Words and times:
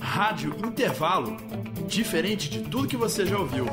Rádio 0.00 0.54
Intervalo. 0.64 1.36
Diferente 1.88 2.48
de 2.48 2.60
tudo 2.60 2.86
que 2.86 2.96
você 2.96 3.26
já 3.26 3.38
ouviu. 3.38 3.66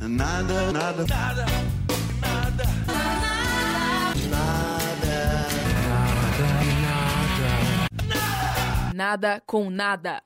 Nada, 0.00 0.72
nada, 0.72 0.72
nada. 0.72 1.06
Nada 1.06 1.69
com 9.46 9.70
nada. 9.70 10.22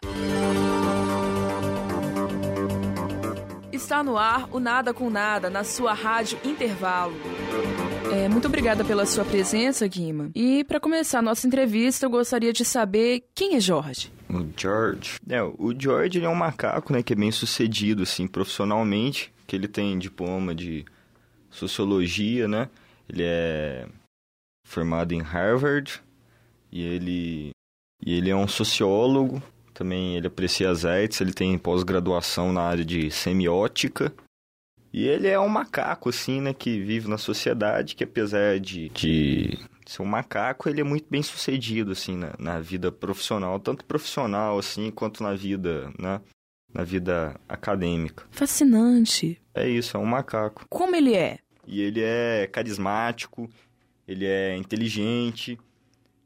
Está 3.73 4.03
no 4.03 4.17
ar 4.17 4.49
o 4.51 4.59
Nada 4.59 4.93
com 4.93 5.09
Nada, 5.09 5.49
na 5.49 5.63
sua 5.63 5.93
rádio 5.93 6.39
Intervalo. 6.45 7.15
É, 8.13 8.29
muito 8.29 8.49
obrigada 8.49 8.85
pela 8.85 9.07
sua 9.07 9.25
presença, 9.25 9.87
Guima. 9.87 10.31
E 10.35 10.65
para 10.65 10.81
começar 10.81 11.21
a 11.21 11.23
nossa 11.23 11.47
entrevista, 11.47 12.07
eu 12.07 12.11
gostaria 12.11 12.53
de 12.53 12.65
saber 12.65 13.29
quem 13.33 13.55
é 13.55 13.61
Jorge. 13.61 14.13
O 14.29 14.45
George. 14.57 15.21
É, 15.29 15.41
o 15.41 15.73
George 15.79 16.19
ele 16.19 16.27
é 16.27 16.29
um 16.29 16.35
macaco, 16.35 16.93
né, 16.93 17.01
que 17.01 17.13
é 17.13 17.17
bem 17.17 17.31
sucedido, 17.31 18.03
assim, 18.03 18.27
profissionalmente, 18.27 19.33
que 19.47 19.55
ele 19.55 19.69
tem 19.69 19.97
diploma 19.99 20.53
de 20.53 20.85
sociologia, 21.49 22.49
né? 22.49 22.69
Ele 23.09 23.23
é 23.23 23.87
formado 24.67 25.13
em 25.13 25.21
Harvard 25.21 26.03
e 26.73 26.83
ele 26.83 27.54
e 28.01 28.15
ele 28.15 28.31
é 28.31 28.37
um 28.37 28.49
sociólogo, 28.49 29.43
também 29.73 30.17
ele 30.17 30.29
aprecia 30.29 30.71
as 30.71 30.85
artes, 30.85 31.21
ele 31.21 31.33
tem 31.33 31.59
pós-graduação 31.59 32.53
na 32.53 32.63
área 32.63 32.85
de 32.85 33.11
semiótica. 33.11 34.13
E 34.93 35.09
ele 35.09 35.27
é 35.27 35.39
um 35.41 35.49
macaco, 35.49 36.09
assim, 36.09 36.41
né, 36.41 36.55
que 36.55 36.81
vive 36.81 37.09
na 37.09 37.19
sociedade, 37.19 37.97
que 37.97 38.05
apesar 38.05 38.61
de, 38.61 38.89
de 38.91 39.59
ser 39.85 40.03
um 40.03 40.07
macaco, 40.07 40.69
ele 40.69 40.81
é 40.81 40.85
muito 40.85 41.07
bem 41.11 41.21
sucedido, 41.21 41.91
assim, 41.91 42.17
na, 42.17 42.33
na 42.39 42.61
vida 42.61 42.93
profissional, 42.93 43.59
tanto 43.59 43.85
profissional, 43.85 44.57
assim, 44.57 44.93
quanto 44.93 45.21
na 45.21 45.35
vida, 45.35 45.93
né, 45.99 46.21
na 46.73 46.85
vida 46.85 47.35
acadêmica. 47.49 48.25
Fascinante. 48.31 49.41
É 49.53 49.69
isso, 49.69 49.97
é 49.97 50.01
um 50.01 50.07
macaco. 50.07 50.65
Como 50.69 50.95
ele 50.95 51.15
é? 51.15 51.39
E 51.67 51.81
ele 51.81 52.01
é 52.01 52.47
carismático, 52.47 53.51
ele 54.07 54.27
é 54.27 54.57
inteligente, 54.57 55.59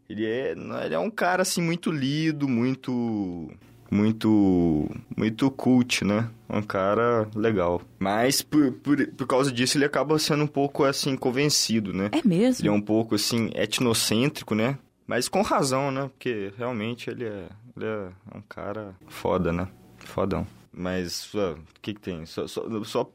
ele 0.08 0.24
é, 0.24 0.52
ele 0.84 0.94
é 0.94 0.98
um 0.98 1.10
cara, 1.10 1.42
assim, 1.42 1.60
muito 1.60 1.90
lido, 1.90 2.48
muito 2.48 3.50
muito 3.90 4.88
muito 5.16 5.50
cult, 5.50 6.04
né? 6.04 6.28
Um 6.48 6.62
cara 6.62 7.28
legal. 7.34 7.80
Mas 7.98 8.42
por, 8.42 8.72
por, 8.72 9.06
por 9.08 9.26
causa 9.26 9.50
disso 9.50 9.78
ele 9.78 9.84
acaba 9.84 10.18
sendo 10.18 10.44
um 10.44 10.48
pouco 10.48 10.84
assim 10.84 11.16
convencido, 11.16 11.92
né? 11.92 12.10
É 12.12 12.26
mesmo? 12.26 12.62
Ele 12.62 12.68
é 12.68 12.72
um 12.72 12.80
pouco 12.80 13.14
assim 13.14 13.50
etnocêntrico, 13.54 14.54
né? 14.54 14.78
Mas 15.06 15.28
com 15.28 15.40
razão, 15.40 15.90
né? 15.90 16.02
Porque 16.02 16.52
realmente 16.58 17.08
ele 17.08 17.24
é, 17.24 17.48
ele 17.76 17.86
é 17.86 18.08
um 18.34 18.42
cara 18.42 18.94
foda, 19.06 19.52
né? 19.52 19.66
Fodão. 19.98 20.46
Mas 20.72 21.34
o 21.34 21.56
que, 21.80 21.94
que 21.94 22.00
tem? 22.00 22.24
Só, 22.26 22.46
só, 22.46 22.62
só 22.84 23.10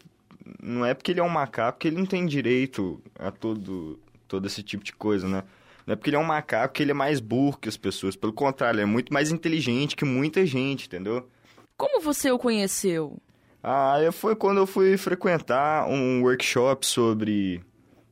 não 0.61 0.85
é 0.85 0.93
porque 0.93 1.11
ele 1.11 1.19
é 1.19 1.23
um 1.23 1.29
macaco 1.29 1.79
que 1.79 1.87
ele 1.87 1.97
não 1.97 2.05
tem 2.05 2.25
direito 2.25 3.01
a 3.17 3.31
todo 3.31 3.99
todo 4.27 4.47
esse 4.47 4.63
tipo 4.63 4.83
de 4.83 4.91
coisa, 4.91 5.27
né? 5.27 5.43
Não 5.85 5.93
é 5.93 5.95
porque 5.95 6.09
ele 6.09 6.17
é 6.17 6.19
um 6.19 6.23
macaco 6.23 6.73
que 6.73 6.83
ele 6.83 6.91
é 6.91 6.93
mais 6.93 7.19
burro 7.19 7.57
que 7.57 7.69
as 7.69 7.77
pessoas. 7.77 8.15
Pelo 8.15 8.33
contrário, 8.33 8.77
ele 8.77 8.83
é 8.83 8.91
muito 8.91 9.13
mais 9.13 9.31
inteligente 9.31 9.95
que 9.95 10.05
muita 10.05 10.45
gente, 10.45 10.87
entendeu? 10.87 11.27
Como 11.75 12.01
você 12.01 12.31
o 12.31 12.39
conheceu? 12.39 13.17
Ah, 13.61 13.95
foi 14.11 14.35
quando 14.35 14.57
eu 14.57 14.67
fui 14.67 14.97
frequentar 14.97 15.87
um 15.87 16.21
workshop 16.21 16.85
sobre 16.85 17.61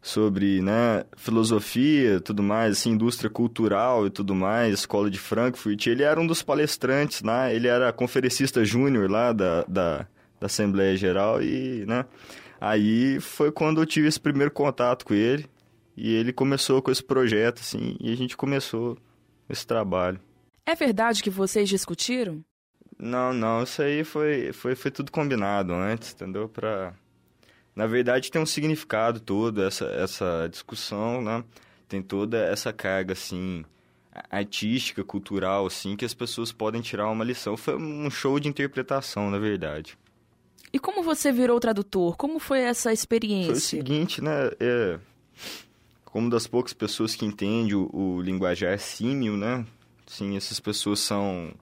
sobre, 0.02 0.62
né, 0.62 1.06
filosofia, 1.16 2.20
tudo 2.20 2.42
mais, 2.42 2.80
assim, 2.80 2.92
indústria 2.92 3.30
cultural 3.30 4.08
e 4.08 4.09
tudo 4.09 4.34
mais, 4.34 4.74
escola 4.74 5.12
de 5.12 5.20
Frankfurt. 5.20 5.86
Ele 5.86 6.02
era 6.02 6.20
um 6.20 6.26
dos 6.26 6.42
palestrantes, 6.42 7.22
né? 7.22 7.53
Ele 7.53 7.68
era 7.68 7.94
conferencista 7.94 8.66
júnior 8.66 9.09
lá 9.09 9.32
da, 9.32 9.64
da, 9.68 10.08
da 10.40 10.48
Assembleia 10.48 10.98
Geral 10.98 11.42
e, 11.44 11.86
né, 11.86 12.06
aí 12.59 13.20
foi 13.20 13.52
quando 13.52 13.80
eu 13.80 13.86
tive 13.86 14.08
esse 14.08 14.20
primeiro 14.20 14.52
contato 14.52 15.06
com 15.06 15.14
ele. 15.14 15.46
E 16.04 16.16
ele 16.16 16.34
começou 16.34 16.82
com 16.82 16.90
esse 16.90 17.04
projeto, 17.04 17.60
assim, 17.60 17.96
e 18.00 18.12
a 18.12 18.18
gente 18.18 18.36
começou 18.36 18.98
esse 19.48 19.68
trabalho. 19.68 20.20
É 20.66 20.74
verdade 20.74 21.22
que 21.22 21.30
vocês 21.30 21.70
discutiram? 21.70 22.44
Não, 22.98 23.32
não, 23.32 23.62
isso 23.62 23.84
aí 23.84 24.04
foi, 24.04 24.52
foi, 24.52 24.74
foi 24.74 24.90
tudo 24.90 25.12
combinado 25.12 25.72
antes, 25.72 26.12
entendeu? 26.12 26.50
Pra... 26.50 26.96
Na 27.76 27.86
verdade 27.86 28.32
tem 28.32 28.42
um 28.42 28.48
significado 28.48 29.20
todo, 29.20 29.62
essa, 29.62 29.86
essa 29.86 30.48
discussão, 30.50 31.22
né? 31.22 31.44
Tem 31.88 32.02
toda 32.02 32.40
essa 32.46 32.74
carga, 32.74 33.14
assim, 33.14 33.64
artística, 34.28 35.04
cultural, 35.04 35.68
assim, 35.68 35.96
que 35.96 36.04
as 36.04 36.16
pessoas 36.16 36.52
podem 36.52 36.82
tirar 36.82 37.12
uma 37.12 37.24
lição. 37.24 37.56
Foi 37.56 37.78
um 37.78 38.10
show 38.10 38.40
de 38.40 38.50
interpretação, 38.50 39.30
na 39.30 39.38
verdade. 39.38 39.96
E 40.74 40.80
como 40.80 41.04
você 41.04 41.32
virou 41.32 41.60
tradutor? 41.60 42.18
Como 42.18 42.40
foi 42.40 42.62
essa 42.62 42.92
experiência? 42.92 43.52
Foi 43.54 43.56
o 43.56 43.62
seguinte, 43.62 44.20
né? 44.20 44.50
É 44.60 45.00
como 46.12 46.30
das 46.30 46.46
poucas 46.46 46.74
pessoas 46.74 47.16
que 47.16 47.26
entende 47.26 47.76
o, 47.76 47.90
o 47.94 48.22
linguajar 48.22 48.78
símil, 48.78 49.38
né? 49.38 49.66
Sim, 50.06 50.36
essas 50.36 50.60
pessoas 50.60 51.00
são 51.00 51.54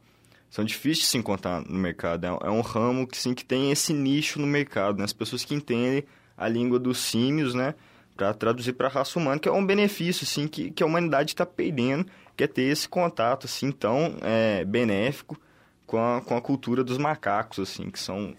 são 0.49 0.65
difíceis 0.65 0.99
de 0.99 1.05
se 1.05 1.17
encontrar 1.17 1.61
no 1.61 1.77
mercado. 1.77 2.25
É, 2.25 2.29
é 2.29 2.49
um 2.49 2.61
ramo 2.61 3.05
que 3.05 3.15
sim 3.15 3.35
que 3.35 3.45
tem 3.45 3.71
esse 3.71 3.93
nicho 3.93 4.39
no 4.39 4.47
mercado, 4.47 4.97
né? 4.97 5.03
As 5.03 5.13
pessoas 5.13 5.45
que 5.45 5.53
entendem 5.53 6.03
a 6.35 6.47
língua 6.47 6.79
dos 6.79 6.97
símios, 6.97 7.53
né? 7.53 7.75
Para 8.17 8.33
traduzir 8.33 8.73
para 8.73 8.87
a 8.87 8.91
raça 8.91 9.19
humana, 9.19 9.39
que 9.39 9.47
é 9.47 9.51
um 9.51 9.65
benefício, 9.65 10.25
sim, 10.25 10.47
que, 10.47 10.71
que 10.71 10.81
a 10.81 10.85
humanidade 10.85 11.31
está 11.31 11.45
perdendo, 11.45 12.07
que 12.35 12.43
é 12.43 12.47
ter 12.47 12.63
esse 12.63 12.89
contato, 12.89 13.45
assim, 13.45 13.71
tão 13.71 14.17
é, 14.21 14.65
benéfico 14.65 15.39
com 15.85 15.99
a, 15.99 16.21
com 16.21 16.35
a 16.35 16.41
cultura 16.41 16.83
dos 16.83 16.97
macacos, 16.97 17.59
assim, 17.59 17.89
que 17.89 17.99
são, 17.99 18.35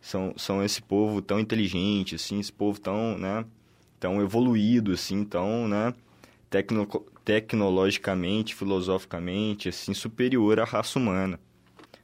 são, 0.00 0.34
são 0.36 0.62
esse 0.62 0.82
povo 0.82 1.22
tão 1.22 1.38
inteligente, 1.38 2.16
assim, 2.16 2.40
esse 2.40 2.52
povo 2.52 2.80
tão, 2.80 3.16
né? 3.16 3.44
Tão 4.02 4.20
evoluído, 4.20 4.90
assim, 4.90 5.24
tão, 5.24 5.68
né, 5.68 5.94
tecno 6.50 6.88
tecnologicamente, 7.24 8.52
filosoficamente, 8.52 9.68
assim, 9.68 9.94
superior 9.94 10.58
à 10.58 10.64
raça 10.64 10.98
humana. 10.98 11.38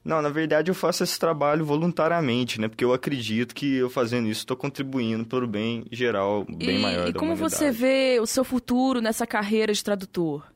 Não, 0.05 0.23
na 0.23 0.29
verdade 0.29 0.71
eu 0.71 0.77
faço 0.77 1.03
esse 1.03 1.19
trabalho 1.19 1.65
voluntariamente, 1.65 2.61
né? 2.61 2.69
Porque 2.69 2.85
eu 2.85 2.93
acredito 2.93 3.53
que 3.53 3.75
eu 3.75 3.91
fazendo 3.91 4.29
isso 4.29 4.43
estou 4.43 4.57
contribuindo 4.57 5.27
para 5.27 5.45
o 5.45 5.49
bem 5.49 5.85
geral, 5.91 6.47
bem 6.49 6.79
e, 6.79 6.83
maior 6.83 7.09
e 7.09 7.13
da 7.13 7.19
como 7.19 7.33
humanidade. 7.33 7.57
você 7.57 7.73
vê 7.73 8.21
o 8.21 8.27
seu 8.27 8.45
futuro 8.45 9.01
nessa 9.01 9.27
carreira 9.27 9.73
de 9.73 9.83
tradutor? 9.83 10.47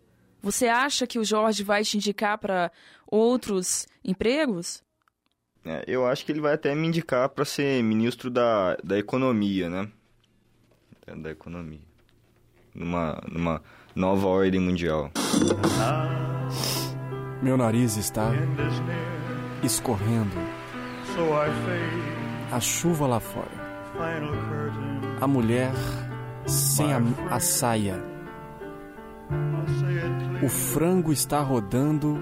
Você 0.40 0.68
acha 0.68 1.08
que 1.08 1.18
o 1.18 1.24
Jorge 1.24 1.64
vai 1.64 1.82
te 1.82 1.96
indicar 1.96 2.38
para 2.38 2.70
outros 3.04 3.88
empregos? 4.04 4.80
É, 5.64 5.84
eu 5.88 6.06
acho 6.06 6.24
que 6.24 6.30
ele 6.30 6.40
vai 6.40 6.54
até 6.54 6.72
me 6.72 6.86
indicar 6.86 7.28
para 7.28 7.44
ser 7.44 7.82
ministro 7.82 8.30
da, 8.30 8.76
da 8.82 8.96
economia, 8.96 9.68
né? 9.68 9.88
Da 11.06 11.30
economia. 11.30 11.80
Numa, 12.74 13.20
numa 13.30 13.60
nova 13.94 14.26
ordem 14.28 14.60
mundial. 14.60 15.10
Meu 17.42 17.56
nariz 17.56 17.96
está 17.96 18.30
escorrendo. 19.62 20.36
A 22.52 22.60
chuva 22.60 23.06
lá 23.06 23.20
fora. 23.20 23.50
A 25.20 25.26
mulher 25.26 25.72
sem 26.46 26.92
a, 26.92 27.00
a 27.30 27.40
saia. 27.40 28.00
O 30.42 30.48
frango 30.48 31.12
está 31.12 31.40
rodando, 31.40 32.18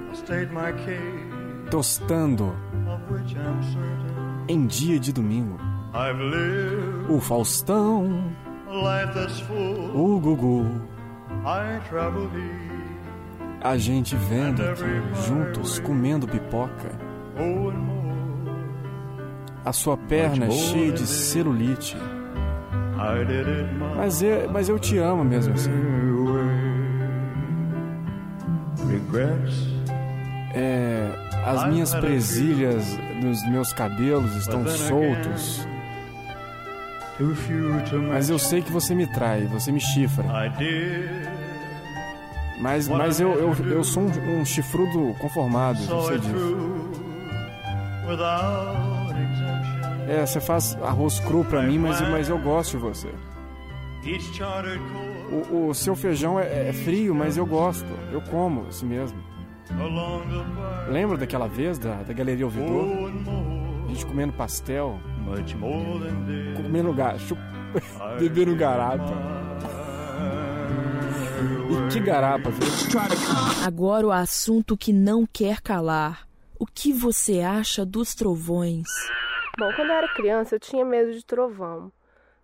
tostando 1.70 2.54
em 4.48 4.66
dia 4.66 4.98
de 4.98 5.12
domingo. 5.12 5.58
O 7.08 7.20
Faustão 7.20 8.32
o 9.94 10.20
Gugu. 10.20 10.66
A 13.62 13.76
gente 13.76 14.14
vendo 14.16 14.62
aqui, 14.62 14.82
juntos, 15.26 15.78
comendo 15.80 16.26
pipoca. 16.26 16.90
A 19.64 19.72
sua 19.72 19.96
perna 19.96 20.46
é 20.46 20.50
cheia 20.50 20.92
de 20.92 21.06
celulite. 21.06 21.96
Mas 23.96 24.22
eu, 24.22 24.50
mas 24.50 24.68
eu 24.68 24.78
te 24.78 24.98
amo 24.98 25.24
mesmo 25.24 25.54
assim. 25.54 25.70
É, 30.54 31.10
as 31.44 31.66
minhas 31.68 31.94
presilhas 31.94 32.98
nos 33.22 33.46
meus 33.48 33.72
cabelos 33.72 34.34
estão 34.36 34.66
soltos. 34.66 35.66
Mas 38.08 38.30
eu 38.30 38.38
sei 38.38 38.62
que 38.62 38.72
você 38.72 38.94
me 38.94 39.06
trai, 39.06 39.44
você 39.46 39.70
me 39.70 39.80
chifra. 39.80 40.24
Mas, 42.60 42.88
mas 42.88 43.20
eu, 43.20 43.32
eu, 43.34 43.54
eu 43.70 43.84
sou 43.84 44.02
um, 44.02 44.40
um 44.40 44.44
chifrudo 44.44 45.14
conformado, 45.18 45.78
eu 45.82 46.02
sei 46.02 46.18
disso. 46.18 46.90
É, 50.08 50.26
você 50.26 50.40
faz 50.40 50.76
arroz 50.82 51.20
cru 51.20 51.44
pra 51.44 51.62
mim, 51.62 51.78
mas, 51.78 52.00
mas 52.10 52.28
eu 52.28 52.38
gosto 52.38 52.72
de 52.72 52.78
você. 52.78 53.08
O, 55.50 55.68
o 55.68 55.74
seu 55.74 55.94
feijão 55.94 56.38
é, 56.40 56.68
é, 56.68 56.72
frio, 56.72 57.14
mas 57.14 57.36
eu 57.36 57.46
gosto. 57.46 57.86
Eu 58.12 58.20
como 58.22 58.66
assim 58.68 58.86
mesmo. 58.86 59.18
Lembra 60.88 61.16
daquela 61.16 61.46
vez 61.46 61.78
da, 61.78 62.02
da 62.02 62.12
Galeria 62.12 62.44
Ouvidor? 62.44 62.84
A 63.86 63.88
gente 63.88 64.04
comendo 64.04 64.32
pastel, 64.32 64.98
comendo 66.56 66.92
gacho, 66.92 67.36
bebendo 68.18 68.56
garapa. 68.56 69.12
E 71.70 71.92
que 71.92 72.00
garapa, 72.00 72.50
viu? 72.50 72.68
Agora 73.64 74.06
o 74.06 74.12
assunto 74.12 74.76
que 74.76 74.92
não 74.92 75.26
quer 75.26 75.60
calar. 75.60 76.26
O 76.58 76.66
que 76.66 76.92
você 76.92 77.40
acha 77.40 77.86
dos 77.86 78.14
trovões? 78.14 78.86
Bom, 79.58 79.72
quando 79.74 79.90
eu 79.90 79.96
era 79.96 80.14
criança 80.14 80.56
eu 80.56 80.60
tinha 80.60 80.84
medo 80.84 81.12
de 81.12 81.24
trovão. 81.24 81.90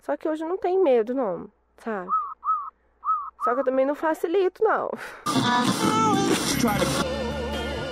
Só 0.00 0.16
que 0.16 0.28
hoje 0.28 0.44
não 0.44 0.56
tenho 0.56 0.82
medo, 0.82 1.12
não, 1.12 1.48
sabe? 1.78 2.08
Só 3.44 3.54
que 3.54 3.60
eu 3.60 3.64
também 3.64 3.84
não 3.84 3.94
facilito, 3.94 4.62
não. 4.62 4.90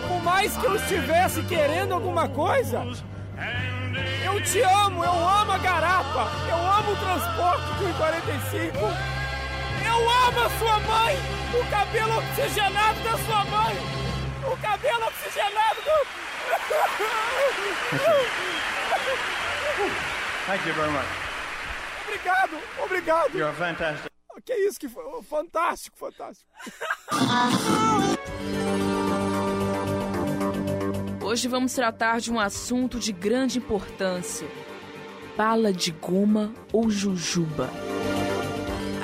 Por 0.09 0.23
mais 0.25 0.57
que 0.57 0.67
eu 0.67 0.77
estivesse 0.77 1.43
querendo 1.45 1.93
alguma 1.93 2.29
coisa, 2.29 2.83
eu 4.25 4.41
te 4.43 4.61
amo, 4.63 5.05
eu 5.05 5.11
amo 5.11 5.53
a 5.53 5.59
garapa, 5.59 6.29
eu 6.49 6.57
amo 6.57 6.93
o 6.93 6.97
transporte 6.97 7.67
do 7.79 7.95
45, 7.97 8.79
eu 9.87 10.11
amo 10.11 10.41
a 10.41 10.51
sua 10.59 10.81
mãe, 10.81 11.17
o 11.55 11.65
cabelo 11.71 12.19
oxigenado 12.19 13.01
da 13.01 13.17
sua 13.19 13.45
mãe, 13.45 13.77
o 14.51 14.57
cabelo 14.57 15.07
oxigenado 15.07 15.81
do. 15.83 16.07
Thank 20.47 20.67
you 20.67 20.75
very 20.75 20.91
much. 20.91 21.07
Obrigado, 22.07 22.59
obrigado. 22.83 23.35
You're 23.37 23.55
fantastic. 23.55 24.11
Que 24.45 24.55
isso 24.55 24.79
que 24.79 24.89
foi? 24.89 25.05
Fantástico, 25.23 25.97
fantástico. 25.97 26.51
Hoje 31.35 31.49
vamos 31.49 31.73
tratar 31.73 32.21
de 32.21 32.31
um 32.31 32.39
assunto 32.39 32.97
de 32.97 33.11
grande 33.11 33.59
importância: 33.59 34.47
bala 35.37 35.73
de 35.73 35.91
goma 35.91 36.55
ou 36.73 36.89
jujuba. 36.89 37.69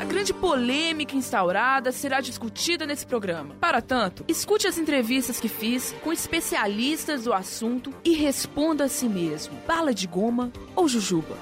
A 0.00 0.04
grande 0.04 0.32
polêmica 0.32 1.16
instaurada 1.16 1.90
será 1.90 2.20
discutida 2.20 2.86
nesse 2.86 3.04
programa. 3.04 3.56
Para 3.60 3.82
tanto, 3.82 4.24
escute 4.28 4.68
as 4.68 4.78
entrevistas 4.78 5.40
que 5.40 5.48
fiz 5.48 5.92
com 6.04 6.12
especialistas 6.12 7.24
do 7.24 7.32
assunto 7.32 7.92
e 8.04 8.12
responda 8.12 8.84
a 8.84 8.88
si 8.88 9.08
mesmo: 9.08 9.58
bala 9.66 9.92
de 9.92 10.06
goma 10.06 10.52
ou 10.76 10.86
jujuba? 10.86 11.36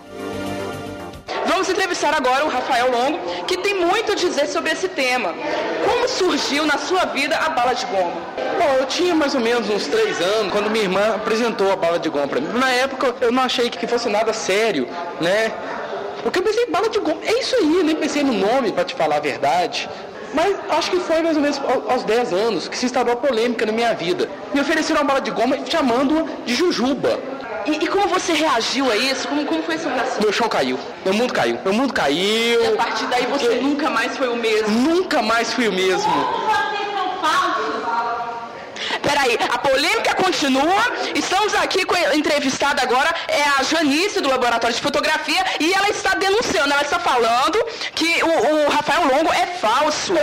Vamos 1.59 1.71
entrevistar 1.71 2.15
agora 2.15 2.45
o 2.45 2.49
Rafael 2.49 2.89
Longo, 2.89 3.45
que 3.45 3.57
tem 3.57 3.75
muito 3.75 4.13
a 4.13 4.15
dizer 4.15 4.47
sobre 4.47 4.71
esse 4.71 4.87
tema. 4.87 5.35
Como 5.85 6.09
surgiu 6.09 6.65
na 6.65 6.79
sua 6.79 7.05
vida 7.07 7.37
a 7.37 7.49
bala 7.49 7.73
de 7.73 7.85
goma? 7.87 8.13
Bom, 8.57 8.77
eu 8.79 8.87
tinha 8.87 9.13
mais 9.13 9.35
ou 9.35 9.41
menos 9.41 9.69
uns 9.69 9.89
três 9.89 10.21
anos 10.21 10.53
quando 10.53 10.71
minha 10.71 10.85
irmã 10.85 11.17
apresentou 11.17 11.73
a 11.73 11.75
bala 11.75 11.99
de 11.99 12.09
goma 12.09 12.29
para 12.29 12.41
mim. 12.41 12.57
Na 12.57 12.71
época 12.71 13.13
eu 13.21 13.33
não 13.33 13.43
achei 13.43 13.69
que 13.71 13.89
fosse 13.89 14.09
nada 14.09 14.33
sério, 14.33 14.87
né? 15.21 15.53
Porque 16.23 16.39
eu 16.39 16.45
pensei, 16.45 16.65
bala 16.67 16.89
de 16.89 17.01
goma, 17.01 17.19
é 17.25 17.41
isso 17.41 17.57
aí, 17.57 17.79
eu 17.79 17.85
nem 17.85 17.97
pensei 17.97 18.23
no 18.23 18.35
nome 18.35 18.71
para 18.71 18.85
te 18.85 18.95
falar 18.95 19.17
a 19.17 19.21
verdade. 19.21 19.91
Mas 20.33 20.55
acho 20.71 20.93
que 20.93 21.01
foi 21.01 21.23
mais 21.23 21.37
ou 21.37 21.43
menos 21.43 21.61
aos 21.89 22.05
10 22.05 22.33
anos 22.35 22.69
que 22.69 22.79
se 22.79 22.87
instaurou 22.87 23.15
a 23.15 23.17
polêmica 23.17 23.67
na 23.67 23.73
minha 23.73 23.93
vida. 23.95 24.31
Me 24.55 24.61
ofereceram 24.61 25.01
uma 25.01 25.09
bala 25.09 25.21
de 25.21 25.33
goma 25.33 25.59
chamando-a 25.67 26.25
de 26.47 26.55
jujuba. 26.55 27.19
E, 27.67 27.85
e, 27.85 27.87
como 27.87 28.09
você 28.09 28.33
reagiu 28.33 28.91
a 28.91 28.97
isso? 28.97 29.29
Como, 29.29 29.45
como 29.47 29.63
foi 29.63 29.75
essa 29.75 29.89
reação? 29.89 30.21
Meu 30.21 30.33
chão 30.33 30.49
caiu. 30.49 30.79
Meu 31.05 31.15
mundo 31.15 31.33
caiu. 31.33 31.59
Meu 31.65 31.73
mundo 31.73 31.93
caiu. 31.93 32.63
E 32.63 32.67
a 32.67 32.77
partir 32.77 33.07
daí 33.07 33.27
você 33.27 33.49
eu... 33.49 33.63
nunca 33.63 33.91
mais 33.91 34.17
foi 34.17 34.29
o 34.29 34.37
mesmo? 34.37 34.69
Nunca 34.69 35.23
mais 35.23 35.53
fui 35.53 35.69
o 35.69 35.73
mesmo. 35.73 36.13
Vocês 36.13 36.93
são 36.95 37.21
falsos. 37.21 37.69
Peraí, 39.03 39.39
a 39.51 39.59
polêmica 39.59 40.15
continua. 40.15 40.83
Estamos 41.15 41.55
aqui 41.55 41.85
com 41.85 41.95
a 41.95 42.15
entrevistada 42.15 42.83
agora, 42.83 43.15
é 43.27 43.43
a 43.59 43.63
Janice 43.63 44.21
do 44.21 44.29
Laboratório 44.29 44.75
de 44.75 44.83
Fotografia, 44.83 45.45
e 45.61 45.73
ela 45.73 45.89
está 45.89 46.15
denunciando, 46.15 46.73
ela 46.73 46.83
está 46.83 46.99
falando 46.99 47.59
que 47.95 48.23
o, 48.23 48.67
o 48.67 48.69
Rafael 48.69 49.07
Longo 49.07 49.33
é 49.33 49.47
falso. 49.47 50.15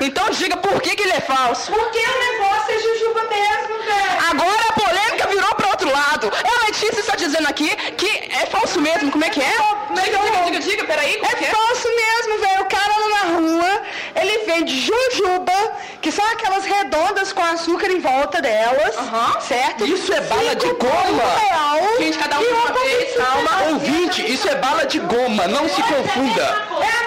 Então 0.00 0.30
diga 0.30 0.56
por 0.56 0.80
que, 0.80 0.96
que 0.96 1.02
ele 1.02 1.12
é 1.12 1.20
falso. 1.20 1.70
Porque 1.70 1.98
o 1.98 2.32
negócio 2.32 2.49
é 2.70 2.78
jujuba 2.78 3.22
mesmo, 3.24 3.78
velho. 3.78 4.30
Agora 4.30 4.62
a 4.68 4.72
polêmica 4.72 5.28
virou 5.28 5.54
para 5.54 5.68
outro 5.68 5.90
lado. 5.90 6.30
A 6.32 6.66
Letícia 6.66 7.00
está 7.00 7.16
dizendo 7.16 7.48
aqui 7.48 7.68
que 7.92 8.30
é 8.32 8.46
falso 8.46 8.80
mesmo. 8.80 9.10
Como 9.10 9.24
é 9.24 9.30
que 9.30 9.40
é? 9.40 9.54
Diga, 9.94 10.18
diga, 10.18 10.44
diga, 10.44 10.60
diga, 10.60 10.84
peraí. 10.84 11.20
É, 11.22 11.44
é 11.44 11.50
falso 11.50 11.88
mesmo, 11.88 12.38
velho. 12.40 12.62
O 12.62 12.64
cara 12.66 12.94
lá 12.98 13.08
na 13.08 13.38
rua, 13.38 13.82
ele 14.16 14.38
vende 14.46 14.76
jujuba, 14.78 15.72
que 16.00 16.12
são 16.12 16.24
aquelas 16.26 16.64
redondas 16.64 17.32
com 17.32 17.42
açúcar 17.42 17.90
em 17.90 18.00
volta 18.00 18.40
delas, 18.40 18.96
uhum. 18.96 19.40
certo? 19.40 19.86
Isso 19.86 20.12
é 20.12 20.20
bala 20.22 20.54
de 20.54 20.72
goma? 20.74 21.22
Real, 21.38 21.98
Gente, 21.98 22.18
cada 22.18 22.38
um 22.38 22.42
de 22.42 22.48
uma 22.48 22.72
vez, 22.72 23.16
calma. 23.16 23.62
Ouvinte, 23.70 24.32
isso 24.32 24.48
é 24.48 24.54
bala 24.56 24.86
de 24.86 24.98
goma, 25.00 25.46
não 25.48 25.68
se 25.68 25.82
confunda. 25.82 26.42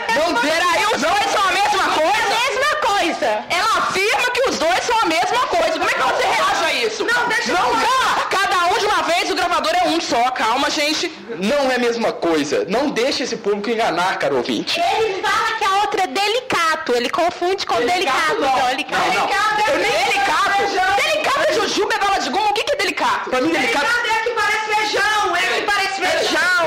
É 0.09 0.19
não 0.19 0.35
peraí, 0.35 0.85
os 0.93 1.01
dois 1.01 1.31
são 1.31 1.47
a 1.47 1.51
mesma 1.51 1.83
coisa? 1.89 2.13
É 2.13 2.23
a 2.23 2.49
mesma 2.49 2.75
coisa. 2.87 3.45
Ela 3.49 3.77
afirma 3.79 4.31
que 4.31 4.49
os 4.49 4.59
dois 4.59 4.83
são 4.83 4.99
a 4.99 5.02
coisa. 5.79 5.79
Como 5.79 5.89
é 5.89 5.93
que 5.93 6.21
você 6.21 6.27
reage 6.27 6.65
a 6.65 6.73
isso? 6.85 7.03
Não, 7.05 7.27
deixa 7.27 7.51
eu 7.51 7.55
Não, 7.57 8.29
cada 8.29 8.65
um 8.73 8.77
de 8.77 8.85
uma 8.85 9.01
vez, 9.03 9.29
o 9.31 9.35
gravador 9.35 9.71
é 9.83 9.87
um 9.87 9.99
só. 10.01 10.29
Calma, 10.31 10.69
gente. 10.69 11.11
Não 11.39 11.71
é 11.71 11.75
a 11.75 11.79
mesma 11.79 12.11
coisa. 12.11 12.65
Não 12.67 12.89
deixe 12.89 13.23
esse 13.23 13.37
público 13.37 13.69
enganar, 13.69 14.17
caro 14.19 14.37
ouvinte. 14.37 14.79
Ele 14.79 15.21
fala 15.21 15.57
que 15.57 15.63
a 15.65 15.75
outra 15.81 16.03
é 16.03 16.07
delicato. 16.07 16.93
Ele 16.95 17.09
confunde 17.09 17.65
com 17.65 17.75
Delicato, 17.75 18.35
delicato. 18.35 18.41
não. 18.41 18.67
Delicato. 18.67 19.07
Não, 19.07 19.13
não. 19.13 19.27
Delicato 19.27 19.71
é 19.71 19.77
delicato. 19.77 21.01
Delicato 21.01 21.49
é 21.49 21.53
jujuba, 21.53 21.95
é 21.95 21.99
bala 21.99 22.19
de 22.19 22.29
goma. 22.29 22.49
O 22.49 22.53
que 22.53 22.63
que 22.63 22.73
é 22.73 22.75
delicato? 22.75 23.29
Pra 23.29 23.41
mim, 23.41 23.49
delicato... 23.49 23.85
Delicato 23.85 24.07
é 24.07 24.23
que 24.23 24.29
parece 24.31 24.75
feijão. 24.75 25.35
É 25.35 25.41
que 25.41 25.61
parece 25.63 26.01
feijão. 26.01 26.63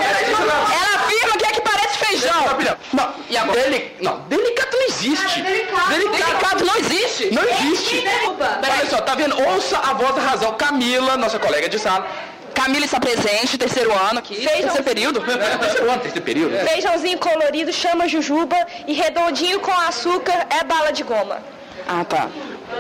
Ela 0.72 0.96
afirma 1.04 1.36
que 1.38 1.44
é 1.44 1.50
que 1.52 1.60
parece 1.60 1.98
feijão. 1.98 2.75
Não, 2.92 3.12
E 3.28 3.36
agora? 3.36 3.60
deli... 3.62 3.92
não, 4.00 4.20
delicato 4.28 4.76
não 4.76 4.86
existe. 4.86 5.42
Delicato. 5.42 5.88
Delicato 5.90 6.64
não 6.64 6.76
existe. 6.76 7.34
Não 7.34 7.42
existe. 7.42 8.04
Olha 8.38 8.86
só, 8.88 9.00
tá 9.00 9.14
vendo? 9.14 9.36
Ouça 9.48 9.78
a 9.78 9.92
voz 9.94 10.14
da 10.14 10.20
razão. 10.22 10.54
Camila, 10.54 11.16
nossa 11.16 11.38
colega 11.38 11.68
de 11.68 11.78
sala. 11.78 12.06
Camila 12.54 12.86
está 12.86 12.98
presente, 12.98 13.58
terceiro 13.58 13.92
ano 13.92 14.18
aqui. 14.20 14.36
Terceiro 14.36 14.82
período. 14.82 15.20
Terceiro 15.60 15.90
ano, 15.90 16.00
terceiro 16.00 16.24
período. 16.24 16.56
Feijãozinho 16.66 17.18
colorido 17.18 17.70
chama 17.72 18.08
jujuba 18.08 18.56
e 18.86 18.94
redondinho 18.94 19.60
com 19.60 19.70
açúcar 19.72 20.46
é 20.48 20.64
bala 20.64 20.90
de 20.90 21.02
goma. 21.02 21.42
Ah, 21.86 22.02
tá. 22.04 22.28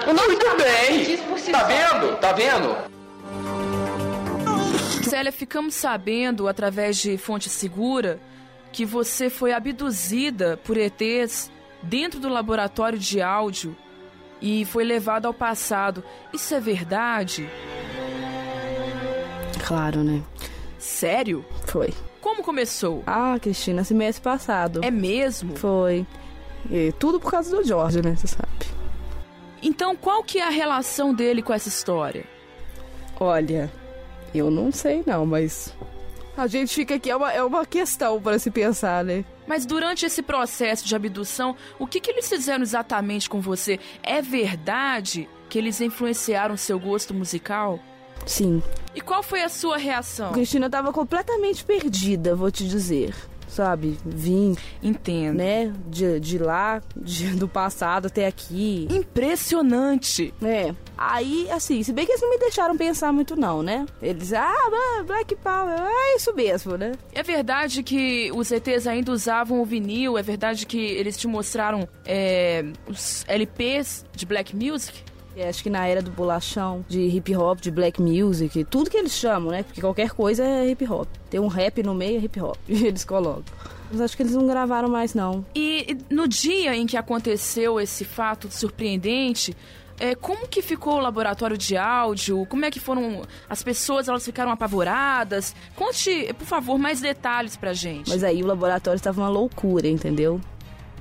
Muito 0.06 0.56
bem. 0.56 1.04
si 1.36 1.50
Tá 1.52 1.60
só. 1.60 1.66
vendo? 1.66 2.16
Tá 2.16 2.32
vendo? 2.32 2.76
Célia, 5.08 5.30
ficamos 5.30 5.74
sabendo, 5.74 6.48
através 6.48 6.96
de 6.96 7.16
fonte 7.16 7.48
segura, 7.48 8.18
que 8.76 8.84
você 8.84 9.30
foi 9.30 9.54
abduzida 9.54 10.60
por 10.62 10.76
ETs 10.76 11.50
dentro 11.82 12.20
do 12.20 12.28
laboratório 12.28 12.98
de 12.98 13.22
áudio 13.22 13.74
e 14.38 14.66
foi 14.66 14.84
levada 14.84 15.26
ao 15.26 15.32
passado. 15.32 16.04
Isso 16.30 16.54
é 16.54 16.60
verdade? 16.60 17.48
Claro, 19.66 20.04
né? 20.04 20.22
Sério? 20.78 21.42
Foi. 21.64 21.94
Como 22.20 22.42
começou? 22.42 23.02
Ah, 23.06 23.38
Cristina, 23.40 23.80
esse 23.80 23.94
mês 23.94 24.18
passado. 24.18 24.80
É 24.84 24.90
mesmo? 24.90 25.56
Foi. 25.56 26.06
E 26.70 26.92
tudo 26.98 27.18
por 27.18 27.30
causa 27.30 27.56
do 27.56 27.66
Jorge, 27.66 28.02
né? 28.02 28.14
Você 28.14 28.26
sabe. 28.26 28.50
Então, 29.62 29.96
qual 29.96 30.22
que 30.22 30.38
é 30.38 30.46
a 30.46 30.50
relação 30.50 31.14
dele 31.14 31.40
com 31.40 31.54
essa 31.54 31.68
história? 31.68 32.26
Olha, 33.18 33.72
eu 34.34 34.50
não 34.50 34.70
sei 34.70 35.02
não, 35.06 35.24
mas. 35.24 35.74
A 36.36 36.46
gente 36.46 36.74
fica 36.74 36.96
aqui, 36.96 37.10
é 37.10 37.16
uma, 37.16 37.32
é 37.32 37.42
uma 37.42 37.64
questão 37.64 38.20
para 38.20 38.38
se 38.38 38.50
pensar, 38.50 39.02
né? 39.02 39.24
Mas 39.46 39.64
durante 39.64 40.04
esse 40.04 40.22
processo 40.22 40.86
de 40.86 40.94
abdução, 40.94 41.56
o 41.78 41.86
que, 41.86 42.00
que 42.00 42.10
eles 42.10 42.28
fizeram 42.28 42.62
exatamente 42.62 43.28
com 43.28 43.40
você? 43.40 43.80
É 44.02 44.20
verdade 44.20 45.28
que 45.48 45.58
eles 45.58 45.80
influenciaram 45.80 46.56
seu 46.56 46.78
gosto 46.78 47.14
musical? 47.14 47.80
Sim. 48.26 48.62
E 48.94 49.00
qual 49.00 49.22
foi 49.22 49.42
a 49.42 49.48
sua 49.48 49.78
reação? 49.78 50.32
Cristina 50.32 50.68
tava 50.68 50.92
completamente 50.92 51.64
perdida, 51.64 52.34
vou 52.34 52.50
te 52.50 52.66
dizer. 52.66 53.14
Sabe? 53.56 53.98
Vim. 54.04 54.54
Entendo. 54.82 55.38
Né? 55.38 55.72
De, 55.88 56.20
de 56.20 56.38
lá, 56.38 56.82
de, 56.96 57.30
do 57.36 57.48
passado 57.48 58.06
até 58.06 58.26
aqui. 58.26 58.86
Impressionante. 58.90 60.32
É. 60.42 60.74
Aí, 60.96 61.48
assim, 61.50 61.82
se 61.82 61.92
bem 61.92 62.06
que 62.06 62.12
eles 62.12 62.22
não 62.22 62.30
me 62.30 62.38
deixaram 62.38 62.76
pensar 62.76 63.12
muito, 63.12 63.36
não, 63.36 63.62
né? 63.62 63.86
Eles, 64.00 64.32
ah, 64.32 65.02
Black 65.06 65.36
Power, 65.36 65.74
é 65.78 66.16
isso 66.16 66.34
mesmo, 66.34 66.76
né? 66.76 66.92
É 67.12 67.22
verdade 67.22 67.82
que 67.82 68.30
os 68.32 68.50
ETs 68.50 68.86
ainda 68.86 69.12
usavam 69.12 69.60
o 69.60 69.64
vinil? 69.64 70.16
É 70.16 70.22
verdade 70.22 70.66
que 70.66 70.78
eles 70.78 71.16
te 71.16 71.26
mostraram 71.26 71.88
é, 72.04 72.64
os 72.86 73.24
LPs 73.28 74.04
de 74.14 74.24
Black 74.24 74.54
Music? 74.56 75.04
É, 75.36 75.50
acho 75.50 75.62
que 75.62 75.68
na 75.68 75.86
era 75.86 76.00
do 76.00 76.10
bolachão, 76.10 76.82
de 76.88 77.00
hip 77.00 77.36
hop, 77.36 77.60
de 77.60 77.70
black 77.70 78.00
music, 78.00 78.64
tudo 78.64 78.88
que 78.88 78.96
eles 78.96 79.12
chamam, 79.12 79.50
né? 79.50 79.62
Porque 79.62 79.82
qualquer 79.82 80.10
coisa 80.10 80.42
é 80.42 80.66
hip 80.66 80.82
hop. 80.88 81.06
Tem 81.28 81.38
um 81.38 81.46
rap 81.46 81.82
no 81.82 81.94
meio, 81.94 82.18
é 82.18 82.24
hip 82.24 82.40
hop. 82.40 82.56
eles 82.66 83.04
colocam. 83.04 83.44
Mas 83.90 84.00
acho 84.00 84.16
que 84.16 84.22
eles 84.22 84.34
não 84.34 84.46
gravaram 84.46 84.88
mais, 84.88 85.12
não. 85.14 85.44
E 85.54 85.98
no 86.08 86.26
dia 86.26 86.74
em 86.74 86.86
que 86.86 86.96
aconteceu 86.96 87.78
esse 87.78 88.02
fato 88.02 88.50
surpreendente, 88.50 89.54
é, 89.98 90.14
como 90.14 90.48
que 90.48 90.62
ficou 90.62 90.94
o 90.94 91.00
laboratório 91.00 91.56
de 91.56 91.76
áudio? 91.76 92.46
Como 92.46 92.64
é 92.64 92.70
que 92.70 92.80
foram 92.80 93.22
as 93.48 93.62
pessoas? 93.62 94.08
Elas 94.08 94.24
ficaram 94.24 94.50
apavoradas? 94.50 95.54
Conte, 95.74 96.32
por 96.38 96.46
favor, 96.46 96.78
mais 96.78 97.00
detalhes 97.00 97.56
pra 97.56 97.74
gente. 97.74 98.08
Mas 98.08 98.24
aí 98.24 98.42
o 98.42 98.46
laboratório 98.46 98.96
estava 98.96 99.20
uma 99.20 99.28
loucura, 99.28 99.86
entendeu? 99.86 100.40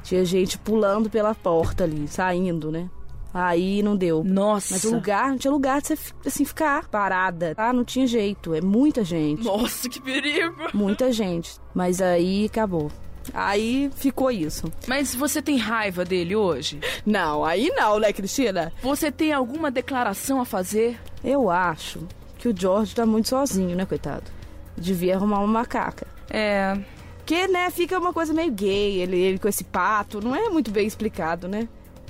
Tinha 0.03 0.23
gente 0.23 0.57
pulando 0.57 1.09
pela 1.09 1.33
porta 1.33 1.85
ali, 1.85 2.07
saindo, 2.07 2.71
né? 2.71 2.89
Aí 3.37 3.83
não 3.83 3.97
deu. 3.97 4.23
Nossa. 4.23 4.75
Mas 4.75 4.85
o 4.85 4.91
lugar, 4.91 5.29
não 5.29 5.37
tinha 5.37 5.51
lugar 5.51 5.81
de 5.81 5.89
você 5.89 5.97
assim, 6.25 6.45
ficar 6.45 6.87
parada. 6.87 7.53
Ah, 7.57 7.73
não 7.73 7.83
tinha 7.83 8.07
jeito. 8.07 8.53
É 8.53 8.61
muita 8.61 9.03
gente. 9.03 9.43
Nossa, 9.43 9.89
que 9.89 9.99
perigo. 9.99 10.55
Muita 10.73 11.11
gente. 11.11 11.57
Mas 11.73 11.99
aí 11.99 12.45
acabou. 12.45 12.89
Aí 13.33 13.91
ficou 13.93 14.31
isso. 14.31 14.71
Mas 14.87 15.13
você 15.13 15.41
tem 15.41 15.57
raiva 15.57 16.05
dele 16.05 16.33
hoje? 16.33 16.79
Não, 17.05 17.43
aí 17.43 17.69
não, 17.75 17.99
né, 17.99 18.13
Cristina? 18.13 18.71
Você 18.81 19.11
tem 19.11 19.33
alguma 19.33 19.69
declaração 19.69 20.39
a 20.39 20.45
fazer? 20.45 20.97
Eu 21.21 21.49
acho 21.49 22.07
que 22.37 22.47
o 22.47 22.55
George 22.57 22.95
tá 22.95 23.05
muito 23.05 23.27
sozinho, 23.27 23.75
né, 23.75 23.85
coitado? 23.85 24.31
Devia 24.77 25.15
arrumar 25.17 25.39
uma 25.39 25.47
macaca. 25.47 26.07
É. 26.29 26.77
Que, 27.25 27.49
né, 27.49 27.69
fica 27.69 27.99
uma 27.99 28.13
coisa 28.13 28.33
meio 28.33 28.51
gay, 28.51 29.01
ele, 29.01 29.17
ele 29.17 29.39
com 29.39 29.49
esse 29.49 29.65
pato, 29.65 30.21
não 30.21 30.33
é 30.33 30.47
muito 30.47 30.71
bem 30.71 30.87
explicado, 30.87 31.49
né? 31.49 31.67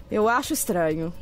Eu 0.10 0.30
acho 0.30 0.54
estranho. 0.54 1.14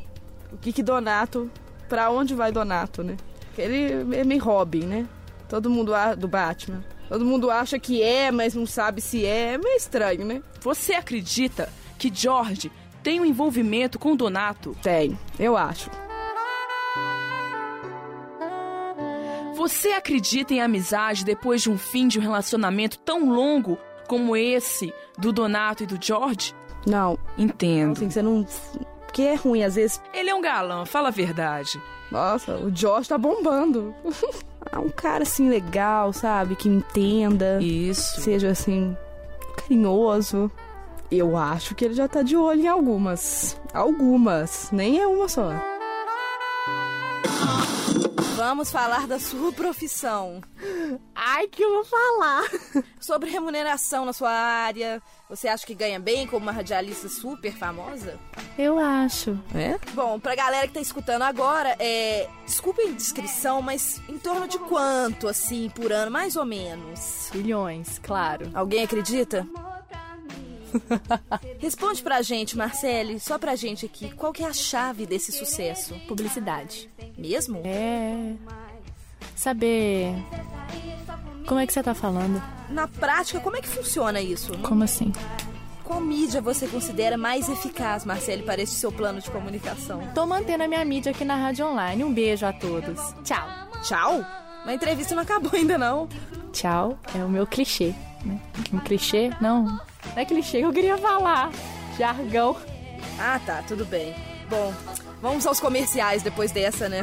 O 0.52 0.56
que 0.58 0.72
que 0.72 0.82
Donato... 0.82 1.50
Pra 1.88 2.10
onde 2.10 2.34
vai 2.34 2.50
Donato, 2.50 3.04
né? 3.04 3.16
Ele 3.58 4.16
é 4.16 4.24
meio 4.24 4.42
Robin, 4.42 4.84
né? 4.86 5.06
Todo 5.48 5.68
mundo 5.68 5.92
do 6.16 6.26
Batman. 6.26 6.82
Todo 7.08 7.24
mundo 7.24 7.50
acha 7.50 7.78
que 7.78 8.02
é, 8.02 8.30
mas 8.30 8.54
não 8.54 8.66
sabe 8.66 9.00
se 9.00 9.24
é. 9.24 9.52
É 9.52 9.58
meio 9.58 9.76
estranho, 9.76 10.24
né? 10.24 10.42
Você 10.60 10.94
acredita 10.94 11.70
que 11.98 12.10
George 12.12 12.72
tem 13.02 13.20
um 13.20 13.24
envolvimento 13.24 13.98
com 13.98 14.16
Donato? 14.16 14.74
Tem, 14.82 15.16
eu 15.38 15.56
acho. 15.56 15.90
Você 19.54 19.90
acredita 19.90 20.54
em 20.54 20.62
amizade 20.62 21.24
depois 21.24 21.62
de 21.62 21.70
um 21.70 21.78
fim 21.78 22.08
de 22.08 22.18
um 22.18 22.22
relacionamento 22.22 22.98
tão 22.98 23.30
longo 23.30 23.78
como 24.08 24.36
esse 24.36 24.92
do 25.18 25.32
Donato 25.32 25.84
e 25.84 25.86
do 25.86 25.98
George? 26.02 26.54
Não. 26.86 27.18
Entendo. 27.38 27.92
Assim, 27.92 28.10
você 28.10 28.22
não. 28.22 28.46
Porque 29.06 29.22
é 29.22 29.34
ruim, 29.34 29.62
às 29.62 29.76
vezes. 29.76 30.00
Ele 30.12 30.30
é 30.30 30.34
um 30.34 30.40
galã, 30.40 30.84
fala 30.84 31.08
a 31.08 31.12
verdade. 31.12 31.80
Nossa, 32.10 32.56
o 32.56 32.70
Josh 32.70 33.08
tá 33.08 33.18
bombando. 33.18 33.94
ah, 34.70 34.80
um 34.80 34.90
cara 34.90 35.22
assim 35.22 35.48
legal, 35.48 36.12
sabe? 36.12 36.56
Que 36.56 36.68
entenda. 36.68 37.58
Isso. 37.62 38.20
Seja 38.20 38.50
assim, 38.50 38.96
carinhoso. 39.56 40.50
Eu 41.10 41.36
acho 41.36 41.74
que 41.74 41.84
ele 41.84 41.94
já 41.94 42.08
tá 42.08 42.22
de 42.22 42.36
olho 42.36 42.62
em 42.62 42.68
algumas. 42.68 43.60
Algumas, 43.72 44.70
nem 44.72 45.00
é 45.00 45.06
uma 45.06 45.28
só. 45.28 45.52
Vamos 48.46 48.70
falar 48.70 49.06
da 49.06 49.18
sua 49.18 49.50
profissão. 49.54 50.42
Ai, 51.14 51.46
que 51.48 51.62
eu 51.62 51.72
vou 51.76 51.84
falar. 51.86 52.44
Sobre 53.00 53.30
remuneração 53.30 54.04
na 54.04 54.12
sua 54.12 54.30
área. 54.30 55.00
Você 55.30 55.48
acha 55.48 55.66
que 55.66 55.74
ganha 55.74 55.98
bem 55.98 56.26
como 56.26 56.42
uma 56.44 56.52
radialista 56.52 57.08
super 57.08 57.54
famosa? 57.54 58.20
Eu 58.58 58.78
acho. 58.78 59.30
É? 59.54 59.80
Bom, 59.94 60.20
pra 60.20 60.34
galera 60.34 60.68
que 60.68 60.74
tá 60.74 60.80
escutando 60.80 61.22
agora, 61.22 61.74
é. 61.78 62.28
Desculpa 62.44 62.82
a 62.82 62.84
indiscrição, 62.84 63.62
mas 63.62 64.02
em 64.10 64.18
torno 64.18 64.46
de 64.46 64.58
quanto, 64.58 65.26
assim, 65.26 65.70
por 65.70 65.90
ano, 65.90 66.10
mais 66.10 66.36
ou 66.36 66.44
menos? 66.44 67.30
Milhões, 67.34 67.98
claro. 67.98 68.50
Alguém 68.52 68.84
acredita? 68.84 69.48
Responde 71.58 72.02
pra 72.02 72.22
gente, 72.22 72.56
Marcele, 72.56 73.18
só 73.20 73.38
pra 73.38 73.56
gente 73.56 73.86
aqui, 73.86 74.10
qual 74.14 74.32
que 74.32 74.42
é 74.42 74.46
a 74.46 74.52
chave 74.52 75.06
desse 75.06 75.32
sucesso? 75.32 75.94
Publicidade. 76.06 76.90
Mesmo? 77.16 77.60
É. 77.64 78.34
Saber. 79.34 80.14
Como 81.46 81.60
é 81.60 81.66
que 81.66 81.72
você 81.72 81.82
tá 81.82 81.94
falando? 81.94 82.42
Na 82.70 82.88
prática, 82.88 83.40
como 83.40 83.56
é 83.56 83.60
que 83.60 83.68
funciona 83.68 84.20
isso? 84.20 84.56
Como 84.58 84.82
assim? 84.82 85.12
Qual 85.82 86.00
mídia 86.00 86.40
você 86.40 86.66
considera 86.66 87.18
mais 87.18 87.48
eficaz, 87.48 88.06
Marcele, 88.06 88.42
para 88.42 88.62
este 88.62 88.76
seu 88.76 88.90
plano 88.90 89.20
de 89.20 89.30
comunicação? 89.30 90.00
Tô 90.14 90.24
mantendo 90.24 90.64
a 90.64 90.68
minha 90.68 90.82
mídia 90.84 91.12
aqui 91.12 91.24
na 91.24 91.36
Rádio 91.36 91.66
Online. 91.66 92.02
Um 92.02 92.12
beijo 92.12 92.46
a 92.46 92.52
todos. 92.52 92.98
Tchau. 93.22 93.46
Tchau? 93.82 94.24
A 94.64 94.72
entrevista 94.72 95.14
não 95.14 95.22
acabou 95.22 95.50
ainda, 95.52 95.76
não. 95.76 96.08
Tchau 96.52 96.98
é 97.14 97.22
o 97.22 97.28
meu 97.28 97.46
clichê. 97.46 97.94
Né? 98.24 98.40
Um 98.72 98.78
clichê? 98.78 99.30
Não. 99.42 99.78
Não 100.14 100.22
é 100.22 100.24
que 100.24 100.34
eu 100.34 100.72
queria 100.72 100.96
falar. 100.96 101.50
Jargão. 101.98 102.56
Ah, 103.18 103.40
tá, 103.44 103.62
tudo 103.66 103.84
bem. 103.84 104.14
Bom, 104.48 104.72
vamos 105.20 105.44
aos 105.44 105.58
comerciais 105.58 106.22
depois 106.22 106.52
dessa, 106.52 106.88
né? 106.88 107.02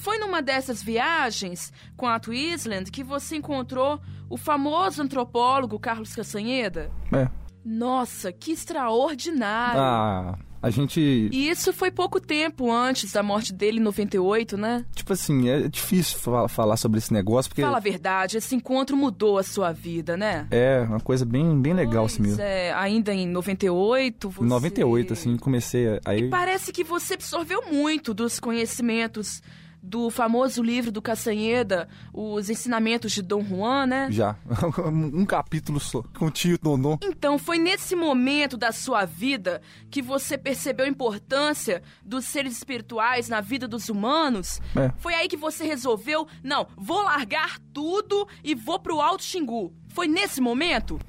Foi 0.00 0.18
numa 0.18 0.42
dessas 0.42 0.82
viagens 0.82 1.72
com 1.96 2.06
a 2.06 2.18
Twisland 2.18 2.90
que 2.90 3.04
você 3.04 3.36
encontrou 3.36 4.00
o 4.28 4.36
famoso 4.36 5.00
antropólogo 5.00 5.78
Carlos 5.78 6.14
Castanheda? 6.14 6.90
É. 7.12 7.28
Nossa, 7.64 8.32
que 8.32 8.50
extraordinário! 8.50 9.80
Ah, 9.80 10.38
a 10.62 10.70
gente. 10.70 11.00
E 11.00 11.48
isso 11.48 11.72
foi 11.72 11.90
pouco 11.90 12.20
tempo 12.20 12.70
antes 12.70 13.12
da 13.12 13.22
morte 13.22 13.52
dele, 13.52 13.78
em 13.78 13.82
98, 13.82 14.56
né? 14.56 14.84
Tipo 14.94 15.12
assim, 15.12 15.48
é 15.48 15.68
difícil 15.68 16.18
falar 16.48 16.76
sobre 16.76 16.98
esse 16.98 17.12
negócio 17.12 17.48
porque. 17.48 17.62
Fala 17.62 17.78
a 17.78 17.80
verdade, 17.80 18.36
esse 18.36 18.54
encontro 18.54 18.96
mudou 18.96 19.38
a 19.38 19.42
sua 19.42 19.72
vida, 19.72 20.16
né? 20.16 20.46
É, 20.50 20.80
uma 20.80 21.00
coisa 21.00 21.24
bem, 21.24 21.60
bem 21.60 21.72
legal 21.72 22.02
pois 22.02 22.12
assim 22.12 22.22
mesmo. 22.22 22.42
É, 22.42 22.72
ainda 22.72 23.12
em 23.14 23.26
98, 23.26 24.30
você. 24.30 24.44
Em 24.44 24.48
98, 24.48 25.12
assim, 25.12 25.36
comecei 25.36 25.88
a. 25.88 26.00
Aí... 26.04 26.20
E 26.24 26.28
parece 26.28 26.72
que 26.72 26.84
você 26.84 27.14
absorveu 27.14 27.62
muito 27.70 28.12
dos 28.12 28.38
conhecimentos 28.38 29.42
do 29.82 30.10
famoso 30.10 30.62
livro 30.62 30.92
do 30.92 31.00
Castanheda, 31.00 31.88
Os 32.12 32.50
Ensinamentos 32.50 33.12
de 33.12 33.22
Dom 33.22 33.42
Juan, 33.42 33.86
né? 33.86 34.08
Já. 34.10 34.36
um 34.86 35.24
capítulo 35.24 35.80
só, 35.80 36.02
com 36.18 36.26
o 36.26 36.30
tio 36.30 36.58
Dondon. 36.60 36.98
Então, 37.02 37.38
foi 37.38 37.58
nesse 37.58 37.96
momento 37.96 38.56
da 38.56 38.72
sua 38.72 39.04
vida 39.04 39.62
que 39.90 40.02
você 40.02 40.36
percebeu 40.36 40.86
a 40.86 40.88
importância 40.88 41.82
dos 42.04 42.24
seres 42.24 42.52
espirituais 42.52 43.28
na 43.28 43.40
vida 43.40 43.66
dos 43.66 43.88
humanos? 43.88 44.60
É. 44.76 44.92
Foi 44.98 45.14
aí 45.14 45.28
que 45.28 45.36
você 45.36 45.64
resolveu, 45.64 46.26
não, 46.42 46.66
vou 46.76 47.02
largar 47.02 47.58
tudo 47.72 48.26
e 48.44 48.54
vou 48.54 48.78
pro 48.78 49.00
Alto 49.00 49.22
Xingu. 49.22 49.72
Foi 49.88 50.06
nesse 50.06 50.40
momento? 50.40 51.00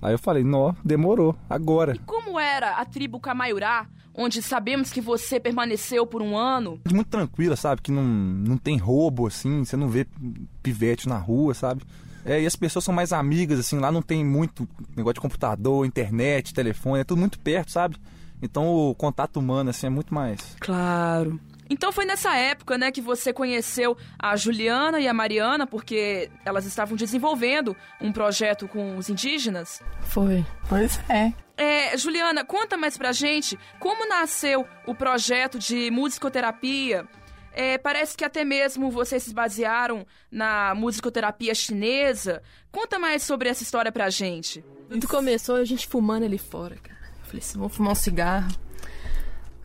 Aí 0.00 0.14
eu 0.14 0.18
falei, 0.18 0.44
não, 0.44 0.76
demorou, 0.84 1.34
agora. 1.50 1.94
E 1.94 1.98
como 1.98 2.38
era 2.38 2.72
a 2.76 2.84
tribo 2.84 3.18
Camaiurá? 3.18 3.88
Onde 4.18 4.42
sabemos 4.42 4.90
que 4.90 5.00
você 5.00 5.38
permaneceu 5.38 6.04
por 6.04 6.20
um 6.20 6.36
ano. 6.36 6.80
Muito 6.92 7.08
tranquila, 7.08 7.54
sabe? 7.54 7.80
Que 7.80 7.92
não, 7.92 8.02
não 8.02 8.58
tem 8.58 8.76
roubo, 8.76 9.28
assim, 9.28 9.64
você 9.64 9.76
não 9.76 9.88
vê 9.88 10.06
pivete 10.60 11.08
na 11.08 11.16
rua, 11.16 11.54
sabe? 11.54 11.84
É, 12.24 12.42
e 12.42 12.44
as 12.44 12.56
pessoas 12.56 12.84
são 12.84 12.92
mais 12.92 13.12
amigas, 13.12 13.60
assim, 13.60 13.78
lá 13.78 13.92
não 13.92 14.02
tem 14.02 14.24
muito 14.24 14.68
negócio 14.96 15.14
de 15.14 15.20
computador, 15.20 15.86
internet, 15.86 16.52
telefone, 16.52 17.00
é 17.00 17.04
tudo 17.04 17.20
muito 17.20 17.38
perto, 17.38 17.70
sabe? 17.70 17.96
Então 18.42 18.66
o 18.66 18.94
contato 18.94 19.38
humano, 19.38 19.70
assim, 19.70 19.86
é 19.86 19.90
muito 19.90 20.12
mais. 20.12 20.56
Claro. 20.58 21.38
Então 21.70 21.92
foi 21.92 22.04
nessa 22.04 22.34
época, 22.34 22.78
né, 22.78 22.90
que 22.90 23.00
você 23.00 23.32
conheceu 23.32 23.96
a 24.18 24.36
Juliana 24.36 25.00
e 25.00 25.08
a 25.08 25.14
Mariana, 25.14 25.66
porque 25.66 26.30
elas 26.44 26.64
estavam 26.64 26.96
desenvolvendo 26.96 27.76
um 28.00 28.12
projeto 28.12 28.66
com 28.66 28.96
os 28.96 29.08
indígenas? 29.08 29.82
Foi. 30.00 30.44
Pois 30.68 30.98
é. 31.08 31.32
É, 31.56 31.96
Juliana, 31.96 32.44
conta 32.44 32.76
mais 32.76 32.96
pra 32.96 33.10
gente 33.12 33.58
como 33.80 34.08
nasceu 34.08 34.66
o 34.86 34.94
projeto 34.94 35.58
de 35.58 35.90
musicoterapia. 35.90 37.06
É, 37.52 37.76
parece 37.76 38.16
que 38.16 38.24
até 38.24 38.44
mesmo 38.44 38.88
vocês 38.90 39.24
se 39.24 39.34
basearam 39.34 40.06
na 40.30 40.72
musicoterapia 40.76 41.52
chinesa. 41.54 42.40
Conta 42.70 42.98
mais 43.00 43.24
sobre 43.24 43.48
essa 43.48 43.64
história 43.64 43.90
pra 43.90 44.08
gente. 44.08 44.64
Tudo 44.88 45.08
começou 45.08 45.56
a 45.56 45.64
gente 45.64 45.88
fumando 45.88 46.24
ali 46.24 46.38
fora, 46.38 46.76
cara. 46.76 46.98
Eu 47.18 47.24
falei 47.24 47.40
assim, 47.40 47.58
vamos 47.58 47.74
fumar 47.74 47.92
um 47.92 47.96
cigarro. 47.96 48.48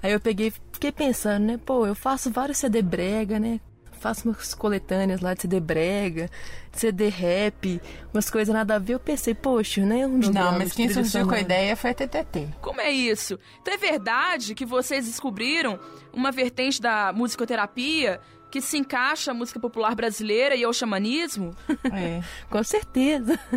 Aí 0.01 0.12
eu 0.12 0.19
peguei, 0.19 0.51
fiquei 0.84 0.92
pensando, 0.92 1.46
né? 1.46 1.60
Pô, 1.66 1.86
eu 1.86 1.96
faço 1.96 2.30
vários 2.30 2.58
CD 2.58 2.82
brega, 2.82 3.40
né? 3.40 3.60
faço 4.04 4.28
umas 4.28 4.54
coletâneas 4.54 5.22
lá 5.22 5.34
de 5.34 5.44
CD 5.44 5.62
brega, 5.62 6.30
de 6.74 6.78
CD 6.78 7.08
rap, 7.08 7.82
umas 8.13 8.30
coisas 8.30 8.54
nada 8.54 8.75
a 8.75 8.80
ver. 8.80 8.96
Eu 8.96 9.00
pensei, 9.00 9.34
poxa, 9.34 9.86
né? 9.86 10.06
Um 10.06 10.18
Não, 10.18 10.58
mas 10.60 10.74
quem 10.74 10.90
surgiu 10.90 11.25
com 11.25 11.34
a 11.34 11.40
ideia 11.40 11.74
foi 11.78 11.92
a 11.92 11.94
TTT. 11.94 12.50
Como 12.62 12.82
é 12.82 12.92
isso? 12.92 13.40
Então 13.62 13.74
é 13.74 13.78
verdade 13.78 14.56
que 14.56 14.66
vocês 14.66 15.06
descobriram 15.06 15.80
uma 16.12 16.34
vertente 16.34 16.82
da 16.82 17.13
musicoterapia 17.13 18.20
que 18.52 18.60
se 18.60 18.78
encaixa 18.78 19.32
à 19.32 19.34
música 19.34 19.58
popular 19.60 19.96
brasileira 19.96 20.54
e 20.54 20.66
ao 20.66 20.74
xamanismo? 20.74 21.56
É. 21.92 22.22
Com 22.50 22.63
certeza. 22.63 23.40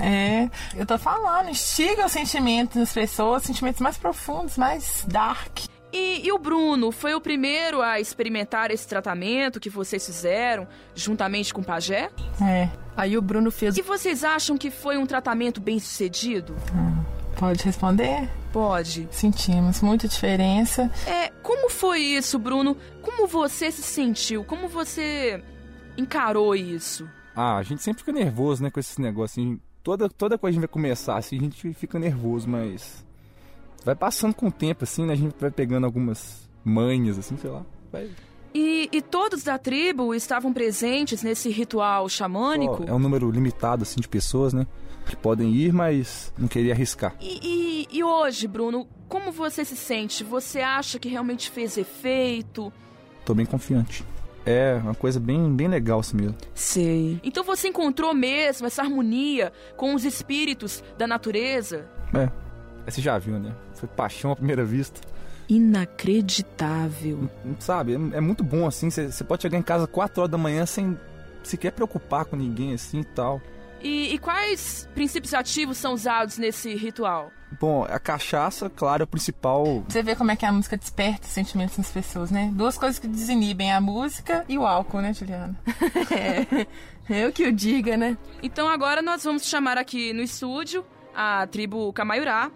É, 0.00 0.48
eu 0.76 0.86
tô 0.86 0.96
falando, 0.96 1.50
instiga 1.50 2.06
os 2.06 2.12
sentimentos 2.12 2.76
nas 2.76 2.92
pessoas, 2.92 3.42
sentimentos 3.42 3.80
mais 3.80 3.98
profundos, 3.98 4.56
mais 4.56 5.04
dark. 5.08 5.69
E, 5.92 6.26
e, 6.26 6.32
o 6.32 6.38
Bruno 6.38 6.92
foi 6.92 7.14
o 7.14 7.20
primeiro 7.20 7.82
a 7.82 7.98
experimentar 7.98 8.70
esse 8.70 8.86
tratamento 8.86 9.58
que 9.58 9.68
vocês 9.68 10.04
fizeram, 10.04 10.68
juntamente 10.94 11.52
com 11.52 11.60
o 11.60 11.64
Pajé? 11.64 12.10
É. 12.40 12.68
Aí 12.96 13.16
o 13.16 13.22
Bruno 13.22 13.50
fez. 13.50 13.76
E 13.76 13.82
vocês 13.82 14.22
acham 14.22 14.56
que 14.56 14.70
foi 14.70 14.96
um 14.96 15.06
tratamento 15.06 15.60
bem 15.60 15.78
sucedido? 15.78 16.54
Hum, 16.74 17.04
pode 17.38 17.64
responder? 17.64 18.28
Pode. 18.52 19.08
Sentimos 19.10 19.80
muita 19.80 20.06
diferença. 20.06 20.90
É, 21.06 21.30
como 21.42 21.70
foi 21.70 22.00
isso, 22.00 22.38
Bruno? 22.38 22.76
Como 23.02 23.26
você 23.26 23.70
se 23.70 23.82
sentiu? 23.82 24.44
Como 24.44 24.68
você 24.68 25.42
encarou 25.96 26.54
isso? 26.54 27.08
Ah, 27.34 27.56
a 27.56 27.62
gente 27.62 27.82
sempre 27.82 28.00
fica 28.00 28.12
nervoso, 28.12 28.62
né, 28.62 28.70
com 28.70 28.80
esses 28.80 28.98
negócios. 28.98 29.38
Assim, 29.38 29.60
toda, 29.82 30.08
toda 30.08 30.38
coisa 30.38 30.52
que 30.52 30.58
a 30.58 30.60
gente 30.60 30.68
vai 30.68 30.72
começar, 30.72 31.16
assim, 31.16 31.38
a 31.38 31.40
gente 31.40 31.72
fica 31.74 31.98
nervoso, 31.98 32.48
mas 32.48 33.04
vai 33.84 33.94
passando 33.94 34.34
com 34.34 34.48
o 34.48 34.52
tempo, 34.52 34.84
assim, 34.84 35.04
né? 35.04 35.12
A 35.12 35.16
gente 35.16 35.34
vai 35.38 35.50
pegando 35.50 35.84
algumas 35.84 36.48
manhas, 36.64 37.18
assim, 37.18 37.36
sei 37.36 37.50
lá. 37.50 37.64
Vai... 37.92 38.10
E, 38.52 38.88
e, 38.90 39.00
todos 39.00 39.44
da 39.44 39.58
tribo 39.58 40.12
estavam 40.14 40.52
presentes 40.52 41.22
nesse 41.22 41.50
ritual 41.50 42.08
xamânico? 42.08 42.84
é 42.84 42.92
um 42.92 42.98
número 42.98 43.30
limitado, 43.30 43.84
assim, 43.84 44.00
de 44.00 44.08
pessoas, 44.08 44.52
né? 44.52 44.66
Que 45.06 45.16
podem 45.16 45.54
ir, 45.54 45.72
mas 45.72 46.32
não 46.36 46.48
queria 46.48 46.72
arriscar. 46.72 47.14
E, 47.20 47.86
e, 47.92 47.98
e 47.98 48.04
hoje, 48.04 48.48
Bruno, 48.48 48.88
como 49.08 49.30
você 49.30 49.64
se 49.64 49.76
sente? 49.76 50.24
Você 50.24 50.60
acha 50.60 50.98
que 50.98 51.08
realmente 51.08 51.50
fez 51.50 51.76
efeito? 51.78 52.72
Tô 53.24 53.34
bem 53.34 53.46
confiante. 53.46 54.04
É 54.44 54.80
uma 54.82 54.94
coisa 54.94 55.20
bem, 55.20 55.54
bem 55.54 55.68
legal 55.68 56.00
assim 56.00 56.16
mesmo. 56.16 56.36
Sei. 56.54 57.20
Então 57.22 57.44
você 57.44 57.68
encontrou 57.68 58.14
mesmo 58.14 58.66
essa 58.66 58.82
harmonia 58.82 59.52
com 59.76 59.94
os 59.94 60.04
espíritos 60.04 60.82
da 60.96 61.06
natureza? 61.06 61.88
É. 62.14 62.30
Você 62.86 63.00
já 63.00 63.18
viu, 63.18 63.38
né? 63.38 63.54
Foi 63.74 63.88
paixão 63.88 64.32
à 64.32 64.36
primeira 64.36 64.64
vista. 64.64 65.00
Inacreditável. 65.48 67.28
Sabe, 67.58 67.92
é, 67.94 68.18
é 68.18 68.20
muito 68.20 68.44
bom 68.44 68.66
assim. 68.66 68.90
Você 68.90 69.24
pode 69.24 69.42
chegar 69.42 69.58
em 69.58 69.62
casa 69.62 69.86
4 69.86 70.22
horas 70.22 70.30
da 70.30 70.38
manhã 70.38 70.64
sem 70.64 70.98
sequer 71.42 71.72
preocupar 71.72 72.24
com 72.24 72.36
ninguém 72.36 72.74
assim 72.74 73.00
e 73.00 73.04
tal. 73.04 73.40
E, 73.82 74.14
e, 74.14 74.18
quais 74.18 74.86
princípios 74.94 75.32
ativos 75.32 75.78
são 75.78 75.94
usados 75.94 76.36
nesse 76.36 76.74
ritual? 76.74 77.30
Bom, 77.58 77.84
a 77.88 77.98
cachaça, 77.98 78.68
claro, 78.68 79.02
é 79.02 79.04
o 79.04 79.06
principal. 79.06 79.82
Você 79.88 80.02
vê 80.02 80.14
como 80.14 80.30
é 80.30 80.36
que 80.36 80.44
a 80.44 80.52
música 80.52 80.76
desperta 80.76 81.26
sentimentos 81.26 81.78
nas 81.78 81.90
pessoas, 81.90 82.30
né? 82.30 82.50
Duas 82.52 82.76
coisas 82.76 82.98
que 82.98 83.08
desinibem 83.08 83.72
a 83.72 83.80
música 83.80 84.44
e 84.48 84.58
o 84.58 84.66
álcool, 84.66 85.00
né, 85.00 85.14
Juliana? 85.14 85.58
é, 87.08 87.24
eu 87.24 87.32
que 87.32 87.44
o 87.48 87.52
diga, 87.52 87.96
né? 87.96 88.16
Então 88.42 88.68
agora 88.68 89.00
nós 89.00 89.24
vamos 89.24 89.46
chamar 89.46 89.78
aqui 89.78 90.12
no 90.12 90.22
estúdio 90.22 90.84
a 91.14 91.46
tribo 91.46 91.92
Camaiurá 91.92 92.50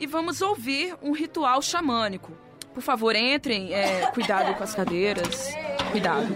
e 0.00 0.06
vamos 0.06 0.40
ouvir 0.40 0.96
um 1.02 1.12
ritual 1.12 1.60
xamânico. 1.60 2.32
Por 2.72 2.82
favor, 2.82 3.14
entrem. 3.14 3.72
É, 3.72 4.10
cuidado 4.12 4.56
com 4.56 4.64
as 4.64 4.74
cadeiras. 4.74 5.52
Cuidado. 5.90 6.26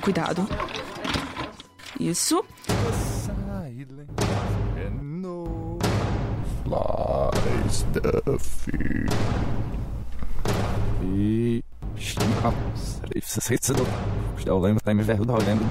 Cuidado. 0.00 0.48
Isso. 1.98 2.44
Flies 6.64 7.84
the 7.92 8.38
fear. 8.38 9.06
E. 11.02 11.62
Eu 14.46 14.58
lembro, 14.58 14.82
tá 14.82 14.92
me 14.92 15.02
vergonha, 15.02 15.38
eu 15.38 15.46
lembro. 15.46 15.66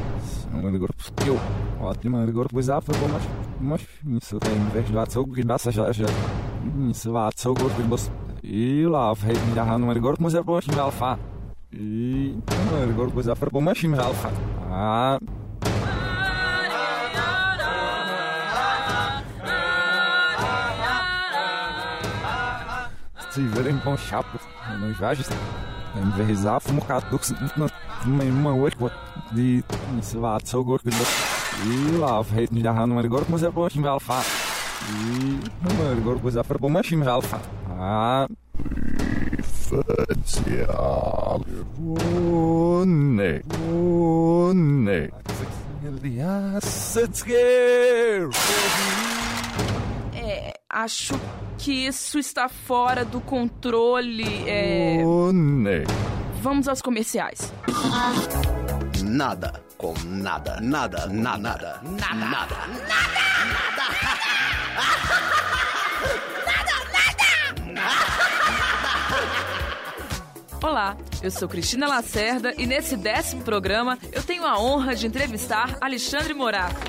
Agora, 0.76 0.94
eu. 1.26 1.40
Ótimo, 1.80 2.18
pois 2.52 2.70
ah, 2.70 2.82
foi 2.82 2.96
bom, 2.98 3.08
mas. 3.08 3.43
Mas, 3.64 3.82
isso 4.06 4.40
tem, 4.40 4.60
vez 4.74 4.86
de 4.88 4.94
was 4.94 5.68
ich 5.68 5.78
ja. 5.78 6.06
Isso 6.92 7.14
gut, 7.54 7.72
wie 7.78 7.88
muss. 7.88 8.12
E 8.44 8.86
lá, 8.86 9.16
fez 9.16 9.42
me 9.46 9.56
dar 9.56 9.80
no 9.80 9.90
agora, 9.90 10.18
mas 10.20 10.36
é 10.36 10.44
bom, 10.44 10.60
me 10.68 10.80
alfa. 10.80 11.18
E. 11.72 12.38
Agora, 12.92 13.10
pois 13.14 13.30
ah, 13.30 13.36
foi 13.36 13.50
bom, 13.50 13.62
mas 13.62 13.82
me 13.82 13.98
alfa. 13.98 14.30
Ah. 14.70 15.18
se 23.30 23.42
verem 23.48 23.80
com 23.80 23.98
chapo, 23.98 24.40
não 24.80 24.90
inveja, 24.92 25.24
em 25.96 26.10
vez 26.12 26.42
de 26.42 26.60
fumo 26.60 26.86
caduco, 26.86 27.26
uma 28.30 28.54
hoje 28.54 28.76
de 29.32 29.64
se 30.02 30.18
lá, 30.18 30.38
so 30.44 30.64
gut, 30.64 30.84
e 31.66 31.98
lá, 31.98 32.24
fez 32.24 32.50
me 32.50 32.62
dar 32.62 32.88
no 32.88 33.00
agora, 33.00 33.26
mas 33.30 33.44
é 33.44 33.50
bom, 33.50 33.68
me 33.76 33.88
alfa. 33.88 34.22
E 34.90 35.40
agora, 36.00 36.20
pois 36.22 36.36
é, 36.36 36.44
foi 36.44 36.58
bom, 36.58 36.70
mas 36.70 36.90
me 36.92 37.08
alfa. 37.08 37.40
Ah. 37.70 38.28
Facial. 39.74 41.42
One. 41.80 43.42
One. 43.72 45.12
Aliás, 45.86 46.96
it's 46.96 47.24
here. 47.26 48.30
É, 50.16 50.54
acho 50.70 51.14
que 51.58 51.88
isso 51.88 52.20
está 52.20 52.48
fora 52.48 53.04
do 53.04 53.20
controle. 53.22 54.48
É... 54.48 55.04
Vamos 56.42 56.68
aos 56.68 56.82
comerciais. 56.82 57.54
Nada 59.04 59.62
com 59.78 59.94
nada, 60.06 60.62
nada, 60.62 61.08
nada, 61.08 61.08
nada, 61.08 61.82
nada, 61.84 62.08
nada, 62.16 62.16
nada, 62.16 62.94
Olá, 70.64 70.96
eu 71.22 71.30
sou 71.30 71.50
Cristina 71.50 71.86
Lacerda 71.86 72.54
e 72.58 72.66
nesse 72.66 72.96
décimo 72.96 73.44
programa 73.44 74.00
eu 74.14 74.24
tenho 74.24 74.46
a 74.46 74.58
honra 74.58 74.96
de 74.96 75.06
entrevistar 75.06 75.78
Alexandre 75.82 76.34
Morato. 76.34 76.80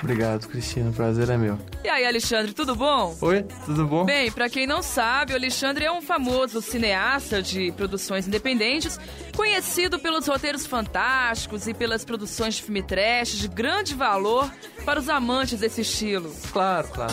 Obrigado, 0.00 0.46
Cristina. 0.48 0.90
O 0.90 0.92
prazer 0.92 1.28
é 1.28 1.36
meu. 1.36 1.58
E 1.82 1.88
aí, 1.88 2.06
Alexandre, 2.06 2.52
tudo 2.52 2.74
bom? 2.74 3.16
Oi, 3.20 3.44
tudo 3.64 3.86
bom? 3.86 4.04
Bem, 4.04 4.30
para 4.30 4.48
quem 4.48 4.66
não 4.66 4.82
sabe, 4.82 5.32
o 5.32 5.36
Alexandre 5.36 5.84
é 5.84 5.92
um 5.92 6.00
famoso 6.00 6.62
cineasta 6.62 7.42
de 7.42 7.72
produções 7.72 8.26
independentes, 8.26 8.98
conhecido 9.36 9.98
pelos 9.98 10.26
roteiros 10.26 10.66
fantásticos 10.66 11.66
e 11.66 11.74
pelas 11.74 12.04
produções 12.04 12.54
de 12.56 12.62
filme 12.62 12.82
trash 12.82 13.30
de 13.38 13.48
grande 13.48 13.94
valor 13.94 14.50
para 14.84 15.00
os 15.00 15.08
amantes 15.08 15.60
desse 15.60 15.80
estilo. 15.80 16.34
Claro, 16.52 16.88
claro. 16.88 17.12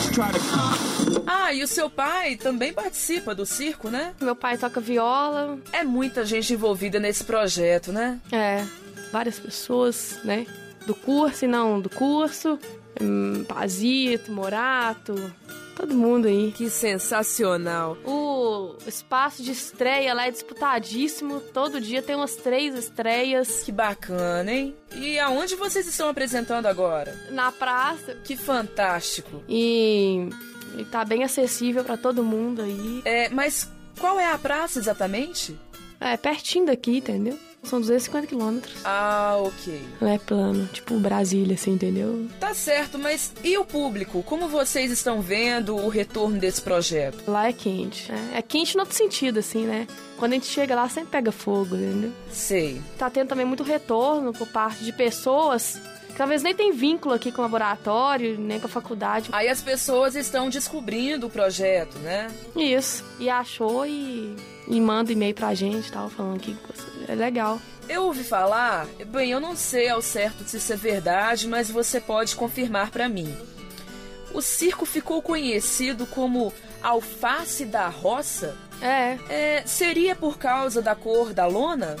Ah, 1.26 1.52
e 1.52 1.62
o 1.62 1.68
seu 1.68 1.90
pai 1.90 2.36
também 2.36 2.72
participa 2.72 3.34
do 3.34 3.44
circo, 3.44 3.90
né? 3.90 4.14
Meu 4.20 4.36
pai 4.36 4.56
toca 4.56 4.80
viola. 4.80 5.58
É 5.72 5.82
muita 5.82 6.24
gente 6.24 6.52
envolvida 6.52 7.00
nesse 7.00 7.24
projeto, 7.24 7.92
né? 7.92 8.20
É, 8.30 8.64
várias 9.12 9.38
pessoas, 9.38 10.18
né? 10.24 10.46
Do 10.86 10.94
curso 10.94 11.44
e 11.44 11.48
não 11.48 11.80
do 11.80 11.90
curso. 11.90 12.58
Hum, 13.00 13.44
Pazito, 13.44 14.32
Morato, 14.32 15.14
todo 15.74 15.94
mundo 15.94 16.26
aí. 16.26 16.52
Que 16.52 16.70
sensacional. 16.70 17.96
O 18.04 18.76
espaço 18.86 19.42
de 19.42 19.52
estreia 19.52 20.14
lá 20.14 20.26
é 20.26 20.30
disputadíssimo. 20.30 21.40
Todo 21.40 21.80
dia 21.80 22.00
tem 22.02 22.16
umas 22.16 22.36
três 22.36 22.74
estreias. 22.74 23.62
Que 23.62 23.72
bacana, 23.72 24.50
hein? 24.50 24.74
E 24.94 25.18
aonde 25.18 25.54
vocês 25.56 25.86
estão 25.86 26.08
apresentando 26.08 26.66
agora? 26.66 27.14
Na 27.30 27.52
praça. 27.52 28.14
Que 28.24 28.36
fantástico. 28.36 29.42
E, 29.48 30.28
e 30.78 30.84
tá 30.84 31.04
bem 31.04 31.24
acessível 31.24 31.84
para 31.84 31.96
todo 31.96 32.24
mundo 32.24 32.62
aí. 32.62 33.02
É, 33.04 33.28
mas 33.28 33.70
qual 33.98 34.18
é 34.18 34.30
a 34.32 34.38
praça 34.38 34.78
exatamente? 34.78 35.58
É 36.00 36.16
pertinho 36.16 36.66
daqui, 36.66 36.98
entendeu? 36.98 37.38
São 37.66 37.80
250 37.80 38.26
quilômetros. 38.26 38.74
Ah, 38.84 39.36
ok. 39.40 39.82
Não 40.00 40.08
é 40.08 40.18
plano, 40.18 40.66
tipo 40.72 40.98
Brasília, 40.98 41.54
assim, 41.54 41.72
entendeu? 41.72 42.28
Tá 42.38 42.54
certo, 42.54 42.98
mas 42.98 43.32
e 43.42 43.58
o 43.58 43.64
público? 43.64 44.22
Como 44.22 44.48
vocês 44.48 44.90
estão 44.90 45.20
vendo 45.20 45.74
o 45.76 45.88
retorno 45.88 46.38
desse 46.38 46.62
projeto? 46.62 47.24
Lá 47.28 47.48
é 47.48 47.52
quente. 47.52 48.10
É, 48.10 48.38
é 48.38 48.42
quente 48.42 48.76
no 48.76 48.82
outro 48.82 48.96
sentido, 48.96 49.40
assim, 49.40 49.64
né? 49.64 49.86
Quando 50.16 50.32
a 50.32 50.34
gente 50.36 50.46
chega 50.46 50.74
lá, 50.74 50.88
sempre 50.88 51.10
pega 51.10 51.30
fogo, 51.30 51.76
entendeu? 51.76 52.12
Sei. 52.30 52.80
Tá 52.96 53.10
tendo 53.10 53.28
também 53.28 53.44
muito 53.44 53.62
retorno 53.62 54.32
por 54.32 54.46
parte 54.46 54.82
de 54.82 54.92
pessoas 54.92 55.78
talvez 56.16 56.42
nem 56.42 56.54
tem 56.54 56.72
vínculo 56.72 57.14
aqui 57.14 57.30
com 57.30 57.40
o 57.40 57.44
laboratório, 57.44 58.38
nem 58.38 58.58
com 58.58 58.66
a 58.66 58.70
faculdade. 58.70 59.28
Aí 59.32 59.48
as 59.48 59.60
pessoas 59.60 60.14
estão 60.14 60.48
descobrindo 60.48 61.26
o 61.26 61.30
projeto, 61.30 61.98
né? 61.98 62.28
Isso. 62.54 63.04
E 63.18 63.28
achou 63.28 63.86
e, 63.86 64.34
e 64.66 64.80
manda 64.80 65.12
e-mail 65.12 65.34
pra 65.34 65.54
gente 65.54 65.90
tal, 65.92 66.08
falando 66.08 66.40
que 66.40 66.56
é 67.08 67.14
legal. 67.14 67.60
Eu 67.88 68.04
ouvi 68.04 68.24
falar, 68.24 68.86
bem, 69.06 69.30
eu 69.30 69.40
não 69.40 69.54
sei 69.54 69.88
ao 69.88 70.02
certo 70.02 70.44
se 70.44 70.56
isso 70.56 70.72
é 70.72 70.76
verdade, 70.76 71.46
mas 71.46 71.70
você 71.70 72.00
pode 72.00 72.34
confirmar 72.34 72.90
pra 72.90 73.08
mim. 73.08 73.32
O 74.34 74.42
circo 74.42 74.84
ficou 74.84 75.22
conhecido 75.22 76.04
como 76.06 76.52
alface 76.82 77.64
da 77.64 77.88
roça? 77.88 78.56
É. 78.82 79.18
é 79.30 79.62
seria 79.64 80.14
por 80.16 80.36
causa 80.36 80.82
da 80.82 80.94
cor 80.94 81.32
da 81.32 81.46
lona? 81.46 81.96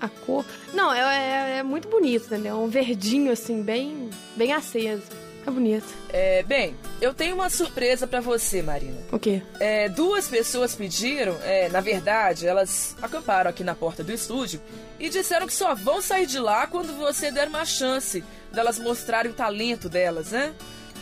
A 0.00 0.08
cor? 0.08 0.44
Não, 0.72 0.92
é, 0.92 1.00
é, 1.00 1.58
é 1.58 1.62
muito 1.62 1.88
bonito, 1.88 2.26
entendeu? 2.26 2.56
Um 2.56 2.68
verdinho, 2.68 3.32
assim, 3.32 3.62
bem, 3.62 4.10
bem 4.36 4.52
aceso. 4.52 5.02
É 5.46 5.50
bonito. 5.50 5.86
É, 6.10 6.42
bem, 6.42 6.76
eu 7.00 7.14
tenho 7.14 7.34
uma 7.34 7.48
surpresa 7.48 8.06
para 8.06 8.20
você, 8.20 8.60
Marina. 8.60 8.98
O 9.10 9.18
quê? 9.18 9.42
É, 9.58 9.88
duas 9.88 10.28
pessoas 10.28 10.74
pediram, 10.74 11.36
é, 11.42 11.68
na 11.70 11.80
verdade, 11.80 12.46
elas 12.46 12.94
acamparam 13.00 13.48
aqui 13.48 13.64
na 13.64 13.74
porta 13.74 14.04
do 14.04 14.12
estúdio 14.12 14.60
e 15.00 15.08
disseram 15.08 15.46
que 15.46 15.54
só 15.54 15.74
vão 15.74 16.02
sair 16.02 16.26
de 16.26 16.38
lá 16.38 16.66
quando 16.66 16.92
você 16.98 17.30
der 17.30 17.48
uma 17.48 17.64
chance 17.64 18.22
delas 18.52 18.78
mostrarem 18.78 19.30
o 19.30 19.34
talento 19.34 19.88
delas, 19.88 20.32
né? 20.32 20.54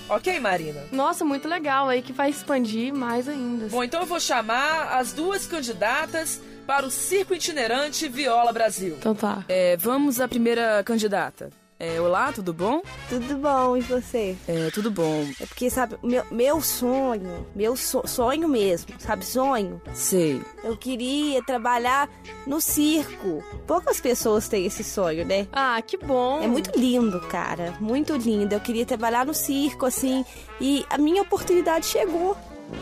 Ok, 0.08 0.38
Marina? 0.38 0.84
Nossa, 0.92 1.24
muito 1.24 1.48
legal. 1.48 1.88
Aí 1.88 2.00
que 2.00 2.12
vai 2.12 2.30
expandir 2.30 2.94
mais 2.94 3.28
ainda. 3.28 3.66
Bom, 3.66 3.82
então 3.82 4.00
eu 4.00 4.06
vou 4.06 4.20
chamar 4.20 4.96
as 4.96 5.12
duas 5.12 5.46
candidatas 5.46 6.40
para 6.66 6.86
o 6.86 6.90
Circo 6.90 7.34
Itinerante 7.34 8.08
Viola 8.08 8.52
Brasil. 8.52 8.96
Então 8.98 9.14
tá. 9.14 9.44
É, 9.48 9.76
vamos 9.76 10.20
à 10.20 10.26
primeira 10.26 10.82
candidata. 10.84 11.50
É, 11.78 12.00
olá, 12.00 12.32
tudo 12.32 12.54
bom? 12.54 12.80
Tudo 13.06 13.36
bom, 13.36 13.76
e 13.76 13.82
você? 13.82 14.34
É, 14.48 14.70
tudo 14.70 14.90
bom. 14.90 15.28
É 15.38 15.44
porque, 15.44 15.68
sabe, 15.68 15.96
meu, 16.02 16.24
meu 16.30 16.58
sonho, 16.62 17.46
meu 17.54 17.76
so, 17.76 18.02
sonho 18.06 18.48
mesmo, 18.48 18.94
sabe, 18.98 19.26
sonho? 19.26 19.80
Sei. 19.92 20.40
Eu 20.64 20.74
queria 20.74 21.42
trabalhar 21.44 22.08
no 22.46 22.62
circo. 22.62 23.44
Poucas 23.66 24.00
pessoas 24.00 24.48
têm 24.48 24.64
esse 24.64 24.82
sonho, 24.82 25.26
né? 25.26 25.46
Ah, 25.52 25.80
que 25.82 25.98
bom. 25.98 26.42
É 26.42 26.46
muito 26.46 26.70
lindo, 26.78 27.20
cara, 27.28 27.74
muito 27.78 28.16
lindo. 28.16 28.54
Eu 28.54 28.60
queria 28.60 28.86
trabalhar 28.86 29.26
no 29.26 29.34
circo, 29.34 29.84
assim, 29.84 30.24
e 30.58 30.82
a 30.88 30.96
minha 30.96 31.20
oportunidade 31.20 31.84
chegou. 31.84 32.34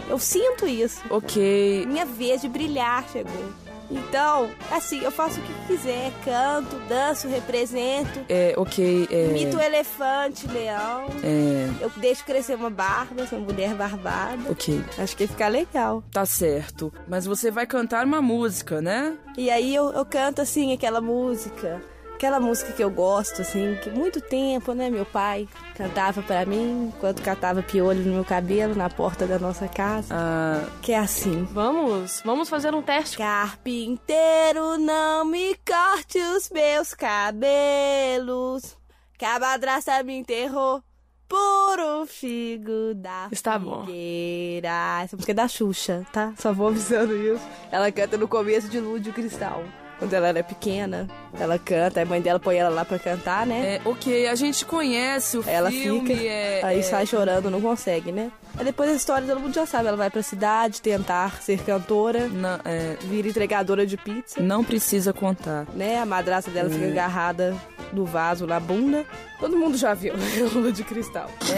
Eu 0.08 0.20
sinto 0.20 0.68
isso. 0.68 1.02
Ok. 1.10 1.84
Minha 1.86 2.06
vez 2.06 2.40
de 2.40 2.48
brilhar 2.48 3.04
chegou. 3.10 3.63
Então, 3.94 4.50
assim, 4.70 5.02
eu 5.02 5.10
faço 5.12 5.38
o 5.38 5.42
que 5.42 5.66
quiser, 5.68 6.12
canto, 6.24 6.76
danço, 6.88 7.28
represento. 7.28 8.20
É, 8.28 8.52
ok. 8.56 9.08
É... 9.10 9.26
Imito 9.28 9.60
elefante, 9.60 10.46
leão. 10.48 11.06
É... 11.22 11.70
Eu 11.80 11.90
deixo 11.96 12.24
crescer 12.24 12.56
uma 12.56 12.70
barba, 12.70 13.26
sou 13.26 13.38
uma 13.38 13.46
mulher 13.52 13.74
barbada. 13.74 14.50
Ok. 14.50 14.82
Acho 14.98 15.16
que 15.16 15.24
ia 15.24 15.28
ficar 15.28 15.48
legal. 15.48 16.02
Tá 16.10 16.26
certo. 16.26 16.92
Mas 17.06 17.24
você 17.24 17.50
vai 17.50 17.66
cantar 17.66 18.04
uma 18.04 18.20
música, 18.20 18.82
né? 18.82 19.16
E 19.36 19.50
aí 19.50 19.74
eu, 19.74 19.92
eu 19.92 20.04
canto, 20.04 20.42
assim, 20.42 20.72
aquela 20.72 21.00
música 21.00 21.80
aquela 22.24 22.40
música 22.40 22.72
que 22.72 22.82
eu 22.82 22.90
gosto, 22.90 23.42
assim, 23.42 23.78
que 23.82 23.90
muito 23.90 24.18
tempo, 24.18 24.72
né, 24.72 24.88
meu 24.88 25.04
pai 25.04 25.46
cantava 25.76 26.22
para 26.22 26.46
mim 26.46 26.86
enquanto 26.88 27.20
catava 27.20 27.62
piolho 27.62 28.02
no 28.02 28.14
meu 28.14 28.24
cabelo 28.24 28.74
na 28.74 28.88
porta 28.88 29.26
da 29.26 29.38
nossa 29.38 29.68
casa. 29.68 30.08
Ah. 30.10 30.66
Que 30.80 30.92
é 30.92 30.98
assim. 30.98 31.44
Vamos, 31.52 32.22
vamos 32.24 32.48
fazer 32.48 32.74
um 32.74 32.80
teste. 32.80 33.18
Carpinteiro, 33.18 34.78
não 34.78 35.26
me 35.26 35.54
corte 35.66 36.18
os 36.18 36.48
meus 36.48 36.94
cabelos. 36.94 38.74
Que 39.18 39.26
a 39.26 39.38
madrasta 39.38 40.02
me 40.02 40.16
enterrou 40.16 40.82
por 41.28 41.78
um 41.78 42.06
figo 42.06 42.94
da 42.94 43.28
Está 43.30 43.58
bom. 43.58 43.84
figueira. 43.84 45.02
Essa 45.02 45.14
música 45.14 45.32
é 45.32 45.34
da 45.34 45.46
Xuxa, 45.46 46.06
tá? 46.10 46.32
Só 46.38 46.54
vou 46.54 46.68
avisando 46.68 47.14
isso. 47.14 47.44
Ela 47.70 47.92
canta 47.92 48.16
no 48.16 48.26
começo 48.26 48.66
de 48.68 48.80
Lúdio 48.80 49.12
Cristal 49.12 49.62
quando 49.98 50.12
ela 50.12 50.28
era 50.28 50.42
pequena. 50.42 51.08
Ela 51.38 51.58
canta, 51.58 52.02
a 52.02 52.04
mãe 52.04 52.20
dela 52.20 52.38
põe 52.38 52.56
ela 52.56 52.70
lá 52.70 52.84
pra 52.84 52.98
cantar, 52.98 53.46
né? 53.46 53.76
É, 53.76 53.80
ok, 53.88 54.28
a 54.28 54.34
gente 54.34 54.64
conhece 54.64 55.38
o 55.38 55.44
ela 55.46 55.70
filme. 55.70 56.16
Fica, 56.16 56.22
é, 56.22 56.60
aí 56.64 56.78
é... 56.78 56.82
sai 56.82 57.06
chorando, 57.06 57.50
não 57.50 57.60
consegue, 57.60 58.12
né? 58.12 58.30
Aí 58.56 58.64
depois 58.64 58.88
a 58.90 58.94
história 58.94 59.26
todo 59.26 59.40
mundo 59.40 59.54
já 59.54 59.66
sabe. 59.66 59.88
Ela 59.88 59.96
vai 59.96 60.10
pra 60.10 60.22
cidade 60.22 60.80
tentar 60.80 61.42
ser 61.42 61.58
cantora, 61.60 62.28
não, 62.28 62.60
é... 62.64 62.96
vira 63.02 63.28
entregadora 63.28 63.86
de 63.86 63.96
pizza. 63.96 64.40
Não 64.40 64.62
precisa 64.62 65.12
contar. 65.12 65.66
Né? 65.74 65.98
A 65.98 66.06
madrasta 66.06 66.50
dela 66.50 66.68
é... 66.68 66.72
fica 66.72 66.86
agarrada 66.86 67.56
no 67.92 68.04
vaso 68.04 68.46
na 68.46 68.60
bunda. 68.60 69.04
Todo 69.40 69.56
mundo 69.56 69.76
já 69.76 69.94
viu, 69.94 70.14
né? 70.18 70.24
Lula 70.52 70.70
de 70.70 70.84
cristal. 70.84 71.30
É. 71.50 71.54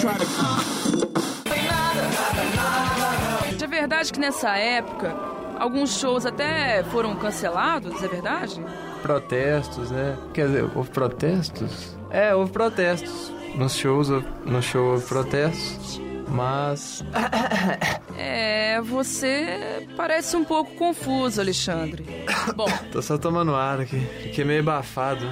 De 3.57 3.67
verdade 3.67 4.13
que 4.13 4.21
nessa 4.21 4.57
época 4.57 5.36
Alguns 5.59 5.99
shows 5.99 6.27
até 6.27 6.83
foram 6.85 7.17
cancelados, 7.17 8.03
é 8.03 8.09
verdade? 8.09 8.63
Protestos, 9.03 9.91
né? 9.91 10.17
Quer 10.35 10.47
dizer, 10.47 10.71
houve 10.75 10.91
protestos? 10.91 11.97
É, 12.11 12.35
houve 12.35 12.53
protestos. 12.53 13.33
Nos 13.55 13.75
shows, 13.75 14.09
no 14.45 14.63
show 14.63 14.93
houve 14.93 15.07
protestos, 15.07 16.01
mas. 16.29 17.05
É, 18.19 18.81
você 18.81 19.87
parece 19.95 20.37
um 20.39 20.45
pouco 20.45 20.75
confuso, 20.75 21.39
Alexandre. 21.39 22.05
Bom. 22.57 22.67
Tô 22.91 23.03
só 23.03 23.19
tomando 23.19 23.55
ar 23.55 23.81
aqui. 23.81 24.01
Fiquei 24.23 24.43
meio 24.43 24.61
abafado. 24.61 25.27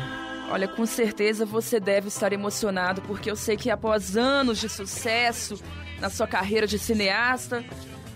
Olha, 0.50 0.68
com 0.68 0.84
certeza 0.84 1.46
você 1.46 1.80
deve 1.80 2.08
estar 2.08 2.32
emocionado, 2.34 3.00
porque 3.02 3.30
eu 3.30 3.36
sei 3.36 3.56
que 3.56 3.70
após 3.70 4.16
anos 4.18 4.58
de 4.58 4.68
sucesso 4.68 5.58
na 5.98 6.10
sua 6.10 6.26
carreira 6.26 6.66
de 6.66 6.78
cineasta, 6.78 7.64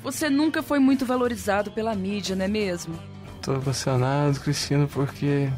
você 0.02 0.30
nunca 0.30 0.62
foi 0.62 0.78
muito 0.78 1.04
valorizado 1.04 1.70
pela 1.70 1.94
mídia, 1.94 2.34
não 2.36 2.44
é 2.44 2.48
mesmo? 2.48 2.98
Tô 3.42 3.54
emocionado, 3.54 4.38
Cristina, 4.40 4.86
porque 4.86 5.48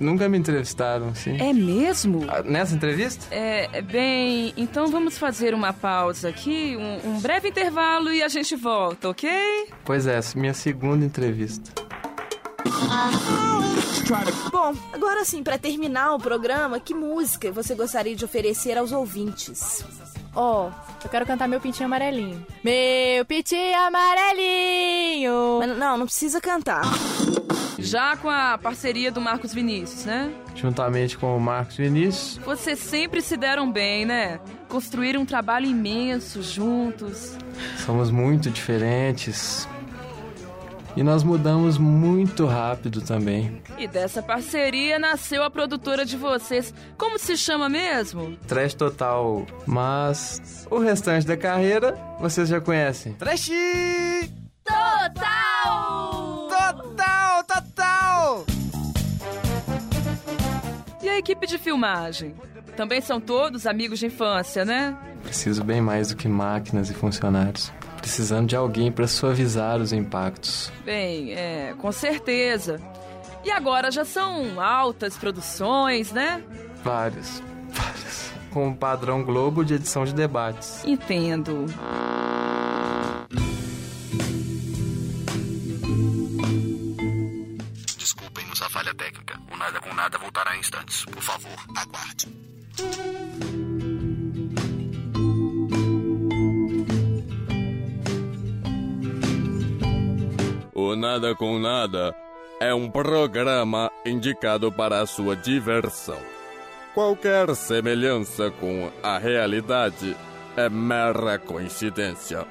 nunca 0.00 0.28
me 0.28 0.38
entrevistaram, 0.38 1.08
assim. 1.08 1.36
É 1.38 1.52
mesmo? 1.52 2.24
Ah, 2.28 2.42
nessa 2.42 2.74
entrevista? 2.74 3.26
É, 3.30 3.82
bem, 3.82 4.52
então 4.56 4.88
vamos 4.88 5.18
fazer 5.18 5.54
uma 5.54 5.72
pausa 5.72 6.28
aqui, 6.28 6.76
um, 6.76 7.10
um 7.12 7.20
breve 7.20 7.48
intervalo 7.48 8.12
e 8.12 8.22
a 8.22 8.28
gente 8.28 8.56
volta, 8.56 9.08
ok? 9.08 9.30
Pois 9.84 10.06
é, 10.06 10.18
minha 10.36 10.54
segunda 10.54 11.04
entrevista. 11.04 11.88
Bom, 14.50 14.74
agora 14.92 15.24
sim, 15.24 15.42
para 15.42 15.58
terminar 15.58 16.14
o 16.14 16.18
programa, 16.18 16.80
que 16.80 16.94
música 16.94 17.52
você 17.52 17.74
gostaria 17.74 18.16
de 18.16 18.24
oferecer 18.24 18.78
aos 18.78 18.92
ouvintes? 18.92 19.84
Ó, 20.34 20.68
oh, 20.68 20.72
eu 21.04 21.10
quero 21.10 21.26
cantar 21.26 21.48
meu 21.48 21.60
pintinho 21.60 21.86
amarelinho. 21.86 22.46
Meu 22.62 23.24
pintinho 23.24 23.78
amarelinho! 23.78 25.58
Mas 25.60 25.78
não, 25.78 25.98
não 25.98 26.06
precisa 26.06 26.40
cantar. 26.40 26.82
Já 27.78 28.16
com 28.16 28.28
a 28.28 28.58
parceria 28.58 29.10
do 29.10 29.20
Marcos 29.20 29.54
Vinícius, 29.54 30.04
né? 30.04 30.32
Juntamente 30.54 31.16
com 31.16 31.36
o 31.36 31.40
Marcos 31.40 31.76
Vinícius. 31.76 32.38
Vocês 32.44 32.78
sempre 32.78 33.22
se 33.22 33.36
deram 33.36 33.70
bem, 33.70 34.04
né? 34.04 34.40
Construíram 34.68 35.22
um 35.22 35.26
trabalho 35.26 35.66
imenso 35.66 36.42
juntos. 36.42 37.36
Somos 37.84 38.10
muito 38.10 38.50
diferentes. 38.50 39.68
E 40.96 41.02
nós 41.02 41.22
mudamos 41.22 41.78
muito 41.78 42.46
rápido 42.46 43.00
também. 43.00 43.62
E 43.78 43.86
dessa 43.86 44.22
parceria 44.22 44.98
nasceu 44.98 45.42
a 45.42 45.50
produtora 45.50 46.04
de 46.04 46.16
vocês. 46.16 46.74
Como 46.96 47.18
se 47.18 47.36
chama 47.36 47.68
mesmo? 47.68 48.36
Trash 48.46 48.74
Total. 48.74 49.46
Mas 49.66 50.66
o 50.70 50.78
restante 50.78 51.26
da 51.26 51.36
carreira 51.36 51.96
vocês 52.18 52.48
já 52.48 52.60
conhecem. 52.60 53.12
Trash 53.14 53.50
Total! 54.64 56.48
Total, 56.48 57.44
total! 57.44 58.46
E 61.02 61.08
a 61.08 61.18
equipe 61.18 61.46
de 61.46 61.58
filmagem? 61.58 62.34
Também 62.76 63.00
são 63.00 63.20
todos 63.20 63.66
amigos 63.66 63.98
de 63.98 64.06
infância, 64.06 64.64
né? 64.64 64.96
Preciso 65.22 65.64
bem 65.64 65.80
mais 65.80 66.08
do 66.08 66.16
que 66.16 66.28
máquinas 66.28 66.90
e 66.90 66.94
funcionários 66.94 67.72
precisando 67.98 68.48
de 68.48 68.56
alguém 68.56 68.90
para 68.90 69.06
suavizar 69.06 69.80
os 69.80 69.92
impactos. 69.92 70.72
Bem, 70.84 71.32
é, 71.32 71.74
com 71.78 71.92
certeza. 71.92 72.80
E 73.44 73.50
agora 73.50 73.90
já 73.90 74.04
são 74.04 74.60
altas 74.60 75.16
produções, 75.16 76.12
né? 76.12 76.42
Várias, 76.82 77.42
várias. 77.70 78.32
Com 78.50 78.70
o 78.70 78.76
padrão 78.76 79.22
Globo 79.22 79.64
de 79.64 79.74
edição 79.74 80.04
de 80.04 80.14
debates. 80.14 80.84
Entendo. 80.84 81.66
Desculpem-nos 87.96 88.62
a 88.62 88.70
falha 88.70 88.94
técnica. 88.94 89.38
O 89.52 89.56
Nada 89.56 89.80
com 89.80 89.94
Nada 89.94 90.18
voltará 90.18 90.56
em 90.56 90.60
instantes. 90.60 91.04
Por 91.04 91.22
favor, 91.22 91.56
aguarde. 91.76 92.28
O 100.80 100.94
Nada 100.94 101.34
com 101.34 101.58
Nada 101.58 102.14
é 102.60 102.72
um 102.72 102.88
programa 102.88 103.90
indicado 104.06 104.70
para 104.70 105.00
a 105.00 105.06
sua 105.06 105.34
diversão. 105.34 106.20
Qualquer 106.94 107.52
semelhança 107.56 108.48
com 108.52 108.88
a 109.02 109.18
realidade 109.18 110.16
é 110.56 110.68
mera 110.68 111.36
coincidência. 111.36 112.46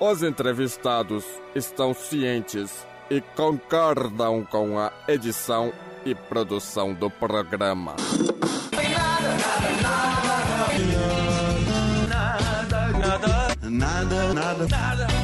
Os 0.00 0.24
entrevistados 0.24 1.24
estão 1.54 1.94
cientes 1.94 2.84
e 3.08 3.20
concordam 3.20 4.44
com 4.50 4.76
a 4.76 4.92
edição 5.06 5.72
e 6.04 6.12
produção 6.12 6.92
do 6.92 7.08
programa. 7.08 7.94
Nada, 13.62 14.34
nada, 14.34 14.66
nada. 14.68 15.23